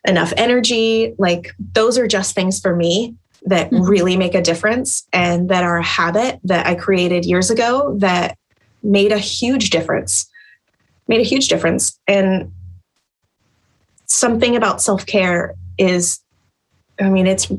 enough 0.05 0.33
energy. 0.37 1.13
Like 1.17 1.53
those 1.73 1.97
are 1.97 2.07
just 2.07 2.35
things 2.35 2.59
for 2.59 2.75
me 2.75 3.15
that 3.43 3.71
mm-hmm. 3.71 3.83
really 3.83 4.17
make 4.17 4.35
a 4.35 4.41
difference 4.41 5.07
and 5.13 5.49
that 5.49 5.63
are 5.63 5.77
a 5.77 5.83
habit 5.83 6.39
that 6.43 6.67
I 6.67 6.75
created 6.75 7.25
years 7.25 7.49
ago 7.49 7.95
that 7.99 8.37
made 8.83 9.11
a 9.11 9.17
huge 9.17 9.69
difference. 9.69 10.29
Made 11.07 11.21
a 11.21 11.23
huge 11.23 11.47
difference. 11.47 11.99
And 12.07 12.51
something 14.05 14.55
about 14.55 14.81
self-care 14.81 15.55
is 15.77 16.19
I 16.99 17.09
mean, 17.09 17.27
it's 17.27 17.51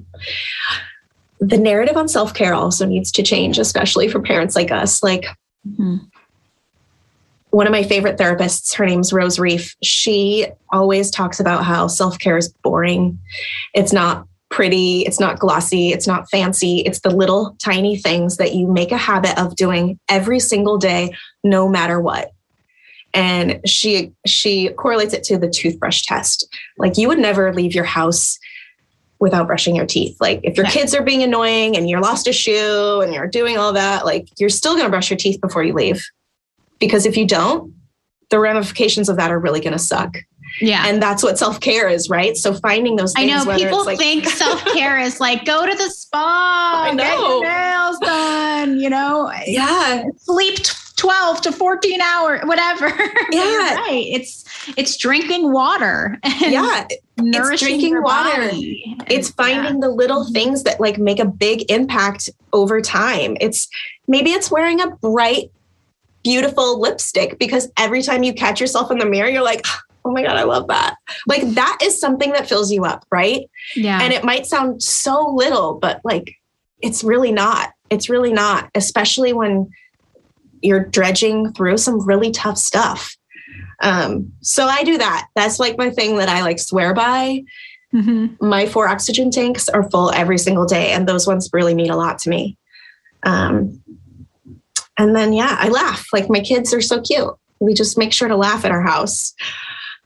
the 1.41 1.59
narrative 1.59 1.97
on 1.97 2.09
self 2.09 2.35
care 2.35 2.55
also 2.55 2.87
needs 2.87 3.11
to 3.13 3.23
change, 3.23 3.59
especially 3.59 4.09
for 4.09 4.21
parents 4.21 4.55
like 4.55 4.71
us. 4.71 5.03
Like, 5.03 5.25
mm-hmm. 5.67 5.97
one 7.51 7.67
of 7.67 7.73
my 7.73 7.83
favorite 7.83 8.19
therapists, 8.19 8.75
her 8.75 8.87
name's 8.87 9.13
Rose 9.13 9.39
Reef, 9.39 9.75
she 9.83 10.47
always 10.71 11.11
talks 11.11 11.41
about 11.41 11.65
how 11.65 11.87
self 11.87 12.19
care 12.19 12.37
is 12.37 12.49
boring. 12.63 13.19
It's 13.75 13.93
not 13.93 14.27
pretty, 14.51 15.03
it's 15.03 15.21
not 15.21 15.39
glossy, 15.39 15.91
it's 15.93 16.07
not 16.07 16.29
fancy. 16.31 16.81
It's 16.81 17.01
the 17.01 17.11
little 17.11 17.57
tiny 17.59 17.97
things 17.97 18.37
that 18.37 18.55
you 18.55 18.67
make 18.67 18.93
a 18.93 18.97
habit 18.97 19.39
of 19.39 19.57
doing 19.57 19.99
every 20.09 20.41
single 20.41 20.77
day, 20.77 21.15
no 21.45 21.69
matter 21.69 22.01
what 22.01 22.33
and 23.13 23.61
she 23.69 24.13
she 24.25 24.69
correlates 24.69 25.13
it 25.13 25.25
to 25.25 25.37
the 25.37 25.51
toothbrush 25.51 26.03
test 26.03 26.47
like 26.79 26.97
you 26.97 27.09
would 27.09 27.19
never 27.19 27.53
leave 27.53 27.75
your 27.75 27.83
house 27.83 28.39
without 29.21 29.47
brushing 29.47 29.77
your 29.77 29.87
teeth. 29.87 30.17
Like 30.19 30.41
if 30.43 30.57
your 30.57 30.67
yeah. 30.67 30.73
kids 30.73 30.95
are 30.95 31.03
being 31.03 31.23
annoying 31.23 31.77
and 31.77 31.89
you're 31.89 32.01
lost 32.01 32.27
a 32.27 32.33
shoe 32.33 33.01
and 33.03 33.13
you're 33.13 33.29
doing 33.29 33.59
all 33.59 33.75
that, 33.75 34.05
like 34.05 34.29
you're 34.39 34.49
still 34.49 34.73
going 34.73 34.87
to 34.87 34.91
brush 34.91 35.11
your 35.11 35.19
teeth 35.19 35.41
before 35.41 35.63
you 35.63 35.75
leave. 35.75 36.03
Because 36.79 37.05
if 37.05 37.17
you 37.17 37.27
don't, 37.27 37.75
the 38.31 38.41
ramifications 38.41 39.09
of 39.09 39.17
that 39.19 39.31
are 39.31 39.39
really 39.39 39.61
going 39.61 39.75
to 39.75 39.79
suck. 39.79 40.17
Yeah. 40.61 40.85
And 40.87 41.03
that's 41.03 41.23
what 41.23 41.39
self 41.39 41.61
care 41.61 41.89
is, 41.89 42.09
right? 42.09 42.37
So 42.37 42.55
finding 42.55 42.97
those 42.97 43.15
I 43.17 43.27
know 43.27 43.45
people 43.57 43.85
like, 43.85 43.99
think 43.99 44.25
self 44.29 44.65
care 44.67 44.99
is 44.99 45.21
like 45.21 45.45
go 45.45 45.67
to 45.67 45.75
the 45.75 45.91
spa, 45.91 46.93
get 46.97 47.19
your 47.19 47.43
nails 47.43 47.99
done, 47.99 48.81
you 48.81 48.91
know? 48.91 49.33
Yeah. 49.47 50.05
Sleep 50.19 50.59
12 51.01 51.41
to 51.41 51.53
14 51.53 52.01
hours, 52.01 52.41
whatever. 52.45 52.89
Yeah. 53.33 53.75
right. 53.77 54.05
It's 54.09 54.45
it's 54.77 54.97
drinking 54.97 55.53
water. 55.53 56.19
yeah. 56.41 56.87
It's 57.17 57.61
drinking 57.61 58.03
water. 58.03 58.51
Body. 58.51 58.97
It's 59.09 59.31
finding 59.31 59.75
yeah. 59.75 59.81
the 59.81 59.89
little 59.89 60.25
mm-hmm. 60.25 60.33
things 60.33 60.63
that 60.65 60.81
like 60.81 60.99
make 60.99 61.21
a 61.21 61.25
big 61.25 61.71
impact 61.71 62.29
over 62.53 62.81
time. 62.81 63.37
It's 63.41 63.69
maybe 64.09 64.33
it's 64.33 64.51
wearing 64.51 64.81
a 64.81 64.89
bright, 64.89 65.51
beautiful 66.23 66.81
lipstick 66.81 67.39
because 67.39 67.71
every 67.77 68.03
time 68.03 68.23
you 68.23 68.35
catch 68.35 68.61
yourself 68.61 68.91
in 68.91 68.99
the 68.99 69.07
mirror, 69.07 69.29
you're 69.29 69.45
like, 69.45 69.65
oh 70.05 70.13
my 70.13 70.23
God, 70.23 70.37
I 70.37 70.45
love 70.45 70.69
that. 70.69 70.97
Like 71.27 71.43
that 71.55 71.79
is 71.83 72.01
something 72.01 72.33
that 72.33 72.49
fills 72.49 72.73
you 72.73 72.85
up, 72.85 73.05
right? 73.11 73.49
Yeah. 73.77 74.01
And 74.03 74.13
it 74.13 74.25
might 74.25 74.47
sound 74.47 74.83
so 74.83 75.29
little, 75.35 75.75
but 75.75 76.01
like 76.05 76.37
it's 76.81 77.05
really 77.05 77.33
not. 77.33 77.73
It's 77.91 78.09
really 78.09 78.33
not, 78.33 78.71
especially 78.75 79.33
when 79.33 79.71
you're 80.63 80.85
dredging 80.85 81.53
through 81.53 81.79
some 81.79 82.07
really 82.07 82.31
tough 82.31 82.59
stuff. 82.59 83.17
Um, 83.83 84.33
so 84.43 84.67
I 84.67 84.85
do 84.85 84.99
that. 84.99 85.29
That's 85.35 85.59
like 85.59 85.79
my 85.79 85.91
thing 85.91 86.17
that 86.17 86.29
I 86.29 86.43
like 86.43 86.59
swear 86.59 86.95
by. 86.95 87.45
Mm-hmm. 87.95 88.47
My 88.47 88.67
four 88.67 88.89
oxygen 88.89 89.31
tanks 89.31 89.69
are 89.69 89.91
full 89.91 90.13
every 90.13 90.39
single 90.39 90.67
day, 90.67 90.93
and 90.93 91.09
those 91.09 91.27
ones 91.27 91.51
really 91.53 91.75
mean 91.75 91.91
a 91.91 91.97
lot 91.97 92.19
to 92.21 92.31
me. 92.31 92.57
Um, 93.25 93.83
and 94.97 95.17
then, 95.17 95.33
yeah, 95.33 95.57
I 95.59 95.69
laugh. 95.71 96.07
Like 96.13 96.29
my 96.29 96.41
kids 96.41 96.73
are 96.73 96.81
so 96.81 97.01
cute. 97.01 97.35
We 97.59 97.75
just 97.75 97.99
make 97.99 98.13
sure 98.13 98.29
to 98.29 98.37
laugh 98.37 98.65
at 98.65 98.71
our 98.71 98.83
house. 98.83 99.35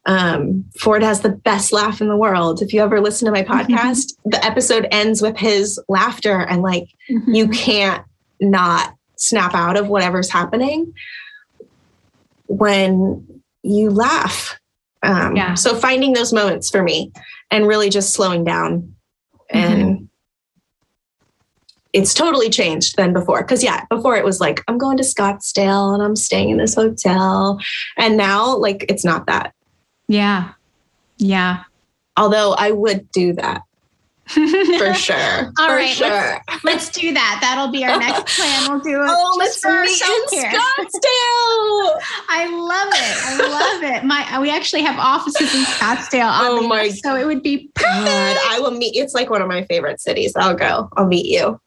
Um, 0.06 0.64
Ford 0.78 1.02
has 1.02 1.22
the 1.22 1.30
best 1.30 1.72
laugh 1.72 2.00
in 2.00 2.08
the 2.08 2.16
world. 2.16 2.60
If 2.60 2.72
you 2.72 2.82
ever 2.82 3.00
listen 3.00 3.26
to 3.26 3.32
my 3.32 3.42
podcast, 3.44 4.14
the 4.24 4.44
episode 4.44 4.86
ends 4.90 5.22
with 5.22 5.36
his 5.36 5.80
laughter, 5.88 6.40
and 6.40 6.62
like 6.62 6.88
mm-hmm. 7.10 7.34
you 7.34 7.48
can't 7.48 8.04
not 8.40 8.94
snap 9.16 9.54
out 9.54 9.76
of 9.76 9.88
whatever's 9.88 10.30
happening 10.30 10.92
when 12.46 13.42
you 13.62 13.90
laugh. 13.90 14.58
Um, 15.02 15.36
yeah. 15.36 15.54
So 15.54 15.76
finding 15.76 16.12
those 16.12 16.32
moments 16.32 16.70
for 16.70 16.82
me 16.82 17.12
and 17.50 17.66
really 17.66 17.90
just 17.90 18.12
slowing 18.12 18.44
down 18.44 18.94
and 19.50 19.82
mm-hmm. 19.82 20.04
it's 21.92 22.14
totally 22.14 22.48
changed 22.48 22.96
than 22.96 23.12
before. 23.12 23.42
Cause 23.44 23.62
yeah, 23.62 23.84
before 23.90 24.16
it 24.16 24.24
was 24.24 24.40
like, 24.40 24.62
I'm 24.68 24.78
going 24.78 24.96
to 24.96 25.02
Scottsdale 25.02 25.94
and 25.94 26.02
I'm 26.02 26.16
staying 26.16 26.50
in 26.50 26.56
this 26.56 26.74
hotel. 26.74 27.60
And 27.98 28.16
now 28.16 28.56
like, 28.56 28.86
it's 28.88 29.04
not 29.04 29.26
that. 29.26 29.54
Yeah. 30.08 30.52
Yeah. 31.18 31.64
Although 32.16 32.54
I 32.54 32.70
would 32.70 33.10
do 33.12 33.32
that 33.34 33.62
for 34.26 34.94
sure. 34.94 35.52
All 35.58 35.68
for 35.68 35.76
right, 35.76 35.94
sure. 35.94 36.40
Let's, 36.48 36.64
let's, 36.64 36.88
do 36.90 37.12
that. 37.12 37.38
That'll 37.40 37.68
be 37.68 37.84
our 37.84 37.98
next 37.98 38.36
plan. 38.36 38.70
We'll 38.70 38.80
do 38.80 39.02
it. 39.02 39.08
Oh, 39.08 39.36
let's 39.38 39.62
meet 39.64 39.72
in 39.72 40.50
Scottsdale. 40.50 42.00
I 42.28 42.48
love 42.50 42.88
it. 42.92 43.24
I 43.24 43.48
love 43.50 43.96
it. 43.96 44.04
My 44.04 44.40
we 44.40 44.50
actually 44.50 44.82
have 44.82 44.98
offices 44.98 45.54
in 45.54 45.64
Scottsdale. 45.64 46.30
Oh 46.40 46.66
my! 46.66 46.88
So 46.88 47.16
it 47.16 47.26
would 47.26 47.42
be 47.42 47.70
perfect. 47.74 48.04
God, 48.04 48.36
I 48.50 48.58
will 48.60 48.72
meet. 48.72 48.96
It's 48.96 49.14
like 49.14 49.30
one 49.30 49.42
of 49.42 49.48
my 49.48 49.64
favorite 49.64 50.00
cities. 50.00 50.32
I'll 50.36 50.54
go. 50.54 50.88
I'll 50.96 51.06
meet 51.06 51.26
you. 51.26 51.60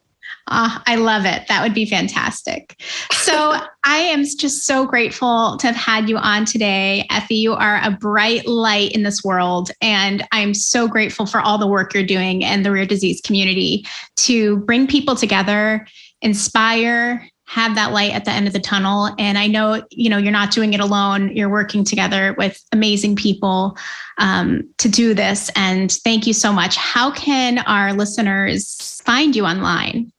Uh, 0.48 0.78
I 0.86 0.96
love 0.96 1.24
it. 1.24 1.46
That 1.48 1.62
would 1.62 1.74
be 1.74 1.84
fantastic. 1.84 2.80
So 3.12 3.54
I 3.84 3.98
am 3.98 4.24
just 4.24 4.64
so 4.64 4.86
grateful 4.86 5.56
to 5.58 5.66
have 5.66 5.76
had 5.76 6.08
you 6.08 6.16
on 6.16 6.44
today. 6.44 7.06
Effie, 7.10 7.36
you 7.36 7.52
are 7.52 7.80
a 7.82 7.90
bright 7.90 8.46
light 8.46 8.92
in 8.92 9.02
this 9.02 9.22
world. 9.22 9.70
And 9.80 10.26
I'm 10.32 10.54
so 10.54 10.88
grateful 10.88 11.26
for 11.26 11.40
all 11.40 11.58
the 11.58 11.66
work 11.66 11.94
you're 11.94 12.02
doing 12.02 12.42
in 12.42 12.62
the 12.62 12.72
rare 12.72 12.86
disease 12.86 13.20
community 13.20 13.86
to 14.16 14.58
bring 14.58 14.86
people 14.86 15.14
together, 15.14 15.86
inspire, 16.22 17.28
have 17.48 17.74
that 17.76 17.92
light 17.92 18.12
at 18.12 18.26
the 18.26 18.30
end 18.30 18.46
of 18.46 18.52
the 18.52 18.60
tunnel. 18.60 19.10
And 19.18 19.38
I 19.38 19.46
know, 19.46 19.82
you 19.90 20.10
know, 20.10 20.18
you're 20.18 20.30
not 20.30 20.50
doing 20.50 20.74
it 20.74 20.80
alone. 20.80 21.34
You're 21.34 21.48
working 21.48 21.82
together 21.82 22.34
with 22.36 22.62
amazing 22.72 23.16
people 23.16 23.76
um, 24.18 24.68
to 24.78 24.88
do 24.88 25.14
this. 25.14 25.50
And 25.56 25.90
thank 25.90 26.26
you 26.26 26.34
so 26.34 26.52
much. 26.52 26.76
How 26.76 27.10
can 27.10 27.58
our 27.60 27.94
listeners 27.94 29.00
find 29.02 29.34
you 29.34 29.46
online? 29.46 30.12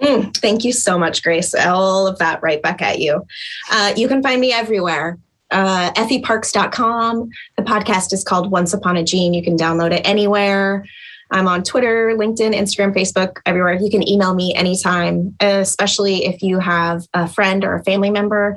Mm, 0.00 0.34
thank 0.36 0.64
you 0.64 0.72
so 0.72 0.98
much, 0.98 1.22
Grace. 1.22 1.54
All 1.54 2.06
of 2.06 2.18
that 2.18 2.42
right 2.42 2.62
back 2.62 2.80
at 2.80 3.00
you. 3.00 3.24
Uh, 3.70 3.92
you 3.96 4.08
can 4.08 4.22
find 4.22 4.40
me 4.40 4.52
everywhere. 4.52 5.18
Uh, 5.50 5.92
effieparks.com. 5.94 7.28
The 7.56 7.62
podcast 7.62 8.12
is 8.12 8.24
called 8.24 8.50
Once 8.50 8.72
Upon 8.72 8.96
a 8.96 9.04
Gene. 9.04 9.34
You 9.34 9.42
can 9.42 9.56
download 9.56 9.92
it 9.92 10.02
anywhere. 10.04 10.86
I'm 11.32 11.46
on 11.46 11.62
Twitter, 11.62 12.14
LinkedIn, 12.16 12.54
Instagram, 12.54 12.94
Facebook, 12.94 13.40
everywhere. 13.46 13.74
You 13.74 13.90
can 13.90 14.06
email 14.08 14.34
me 14.34 14.54
anytime, 14.54 15.36
especially 15.40 16.24
if 16.24 16.42
you 16.42 16.58
have 16.58 17.06
a 17.14 17.28
friend 17.28 17.64
or 17.64 17.74
a 17.74 17.84
family 17.84 18.10
member 18.10 18.56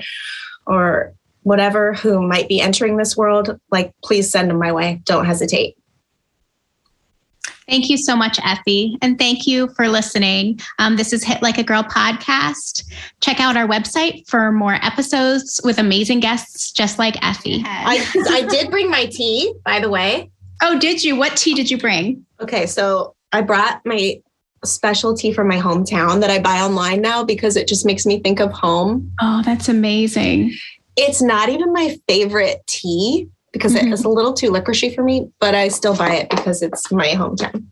or 0.66 1.14
whatever 1.44 1.94
who 1.94 2.26
might 2.26 2.48
be 2.48 2.62
entering 2.62 2.98
this 2.98 3.16
world. 3.18 3.60
Like, 3.70 3.94
please 4.04 4.32
send 4.32 4.50
them 4.50 4.60
my 4.60 4.72
way. 4.72 5.02
Don't 5.04 5.26
hesitate. 5.26 5.76
Thank 7.68 7.90
you 7.90 7.98
so 7.98 8.16
much, 8.16 8.40
Effie. 8.44 8.98
And 9.02 9.18
thank 9.18 9.48
you 9.48 9.70
for 9.76 9.88
listening. 9.88 10.60
Um, 10.80 10.96
this 10.96 11.14
is 11.14 11.24
HIT 11.24 11.42
Like 11.42 11.58
a 11.58 11.64
Girl 11.64 11.84
podcast. 11.84 12.84
Check 13.22 13.40
out 13.40 13.58
our 13.58 13.68
website 13.68 14.28
for 14.28 14.52
more 14.52 14.76
episodes 14.76 15.62
with 15.64 15.78
amazing 15.78 16.20
guests 16.20 16.72
just 16.72 17.00
like 17.00 17.16
Effie. 17.24 17.64
I, 17.66 18.06
I 18.30 18.42
did 18.44 18.70
bring 18.70 18.90
my 18.90 19.06
tea, 19.06 19.54
by 19.66 19.80
the 19.80 19.90
way. 19.90 20.32
Oh, 20.62 20.80
did 20.80 21.04
you? 21.04 21.16
What 21.16 21.36
tea 21.36 21.54
did 21.54 21.70
you 21.70 21.78
bring? 21.78 22.26
Okay, 22.40 22.66
so 22.66 23.16
I 23.32 23.42
brought 23.42 23.82
my 23.86 24.22
specialty 24.64 25.34
from 25.34 25.48
my 25.48 25.60
hometown 25.60 26.22
that 26.22 26.30
I 26.30 26.40
buy 26.40 26.60
online 26.60 27.02
now 27.02 27.24
because 27.24 27.58
it 27.58 27.68
just 27.68 27.86
makes 27.86 28.06
me 28.06 28.20
think 28.20 28.40
of 28.40 28.52
home. 28.52 29.12
Oh, 29.22 29.42
that's 29.44 29.68
amazing. 29.68 30.54
It's 30.96 31.22
not 31.22 31.50
even 31.50 31.74
my 31.74 31.98
favorite 32.08 32.66
tea 32.68 33.30
because 33.54 33.74
mm-hmm. 33.74 33.94
it's 33.94 34.04
a 34.04 34.10
little 34.10 34.34
too 34.34 34.52
licoricey 34.52 34.94
for 34.94 35.04
me, 35.04 35.32
but 35.40 35.56
I 35.56 35.70
still 35.70 35.96
buy 35.96 36.16
it 36.16 36.30
because 36.30 36.62
it's 36.62 36.92
my 36.92 37.08
hometown. 37.08 37.66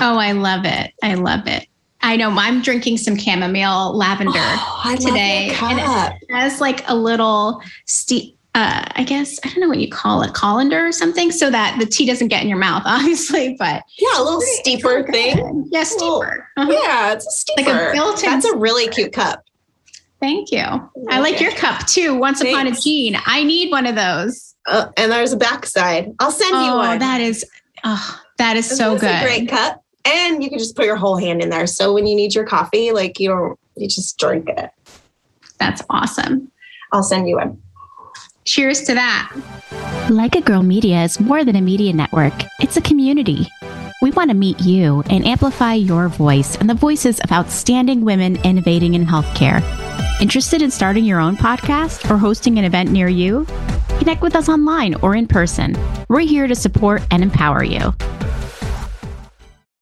Oh, 0.00 0.16
I 0.18 0.32
love 0.32 0.64
it. 0.64 0.92
I 1.02 1.14
love 1.14 1.46
it. 1.46 1.66
I 2.00 2.16
know 2.16 2.30
I'm 2.30 2.62
drinking 2.62 2.98
some 2.98 3.16
chamomile 3.16 3.96
lavender 3.96 4.32
oh, 4.36 4.96
today. 4.98 5.54
and 5.60 5.78
it 5.78 6.32
has 6.32 6.60
like 6.60 6.88
a 6.88 6.94
little 6.94 7.60
steep 7.86 8.38
uh, 8.56 8.84
I 8.94 9.02
guess 9.02 9.40
I 9.44 9.48
don't 9.48 9.60
know 9.60 9.68
what 9.68 9.80
you 9.80 9.90
call 9.90 10.22
it, 10.22 10.32
colander 10.32 10.86
or 10.86 10.92
something, 10.92 11.32
so 11.32 11.50
that 11.50 11.76
the 11.80 11.86
tea 11.86 12.06
doesn't 12.06 12.28
get 12.28 12.42
in 12.42 12.48
your 12.48 12.58
mouth, 12.58 12.82
obviously. 12.86 13.56
But 13.58 13.82
yeah, 13.98 14.20
a 14.20 14.22
little 14.22 14.40
steeper 14.40 15.02
thing. 15.10 15.68
Yeah, 15.72 15.82
steeper. 15.82 16.48
Uh-huh. 16.56 16.70
Yeah, 16.70 17.12
it's 17.14 17.26
a 17.26 17.30
steeper. 17.30 17.72
Like 17.72 17.90
a 17.90 17.92
built-in. 17.92 18.30
That's 18.30 18.46
a 18.46 18.56
really 18.56 18.86
cute 18.88 19.12
cup. 19.12 19.42
Thank 20.20 20.52
you. 20.52 20.64
I 21.10 21.18
like 21.18 21.40
your 21.40 21.50
cup 21.52 21.86
too. 21.86 22.14
Once 22.14 22.40
Thanks. 22.40 22.54
upon 22.54 22.66
a 22.68 22.80
gene, 22.80 23.16
I 23.26 23.42
need 23.42 23.70
one 23.70 23.86
of 23.86 23.96
those. 23.96 24.53
Uh, 24.66 24.88
and 24.96 25.12
there's 25.12 25.32
a 25.32 25.36
backside. 25.36 26.14
I'll 26.18 26.30
send 26.30 26.54
oh, 26.54 26.64
you 26.64 26.72
one. 26.72 26.98
That 26.98 27.20
is, 27.20 27.44
oh, 27.84 28.20
that 28.38 28.56
is 28.56 28.68
so 28.68 28.98
good. 28.98 29.22
great 29.22 29.48
cup, 29.48 29.82
and 30.04 30.42
you 30.42 30.48
can 30.48 30.58
just 30.58 30.76
put 30.76 30.86
your 30.86 30.96
whole 30.96 31.16
hand 31.16 31.42
in 31.42 31.50
there. 31.50 31.66
So 31.66 31.92
when 31.92 32.06
you 32.06 32.16
need 32.16 32.34
your 32.34 32.46
coffee, 32.46 32.92
like 32.92 33.20
you 33.20 33.28
don't, 33.28 33.58
you 33.76 33.88
just 33.88 34.18
drink 34.18 34.48
it. 34.48 34.70
That's 35.58 35.82
awesome. 35.90 36.50
I'll 36.92 37.02
send 37.02 37.28
you 37.28 37.36
one. 37.36 37.60
Cheers 38.44 38.82
to 38.82 38.94
that. 38.94 39.32
Like 40.10 40.36
a 40.36 40.40
Girl 40.40 40.62
Media 40.62 41.02
is 41.02 41.18
more 41.18 41.44
than 41.44 41.56
a 41.56 41.60
media 41.60 41.92
network, 41.92 42.34
it's 42.60 42.76
a 42.76 42.82
community. 42.82 43.46
We 44.02 44.10
want 44.10 44.30
to 44.30 44.36
meet 44.36 44.60
you 44.60 45.02
and 45.08 45.26
amplify 45.26 45.74
your 45.74 46.08
voice 46.08 46.56
and 46.56 46.68
the 46.68 46.74
voices 46.74 47.20
of 47.20 47.32
outstanding 47.32 48.04
women 48.04 48.36
innovating 48.44 48.94
in 48.94 49.06
healthcare. 49.06 49.62
Interested 50.20 50.62
in 50.62 50.70
starting 50.70 51.04
your 51.04 51.20
own 51.20 51.36
podcast 51.36 52.08
or 52.10 52.16
hosting 52.16 52.58
an 52.58 52.64
event 52.64 52.90
near 52.90 53.08
you? 53.08 53.46
Connect 53.98 54.22
with 54.22 54.36
us 54.36 54.48
online 54.48 54.94
or 54.96 55.14
in 55.14 55.26
person. 55.26 55.76
We're 56.08 56.20
here 56.20 56.46
to 56.46 56.54
support 56.54 57.02
and 57.10 57.22
empower 57.22 57.62
you. 57.64 57.92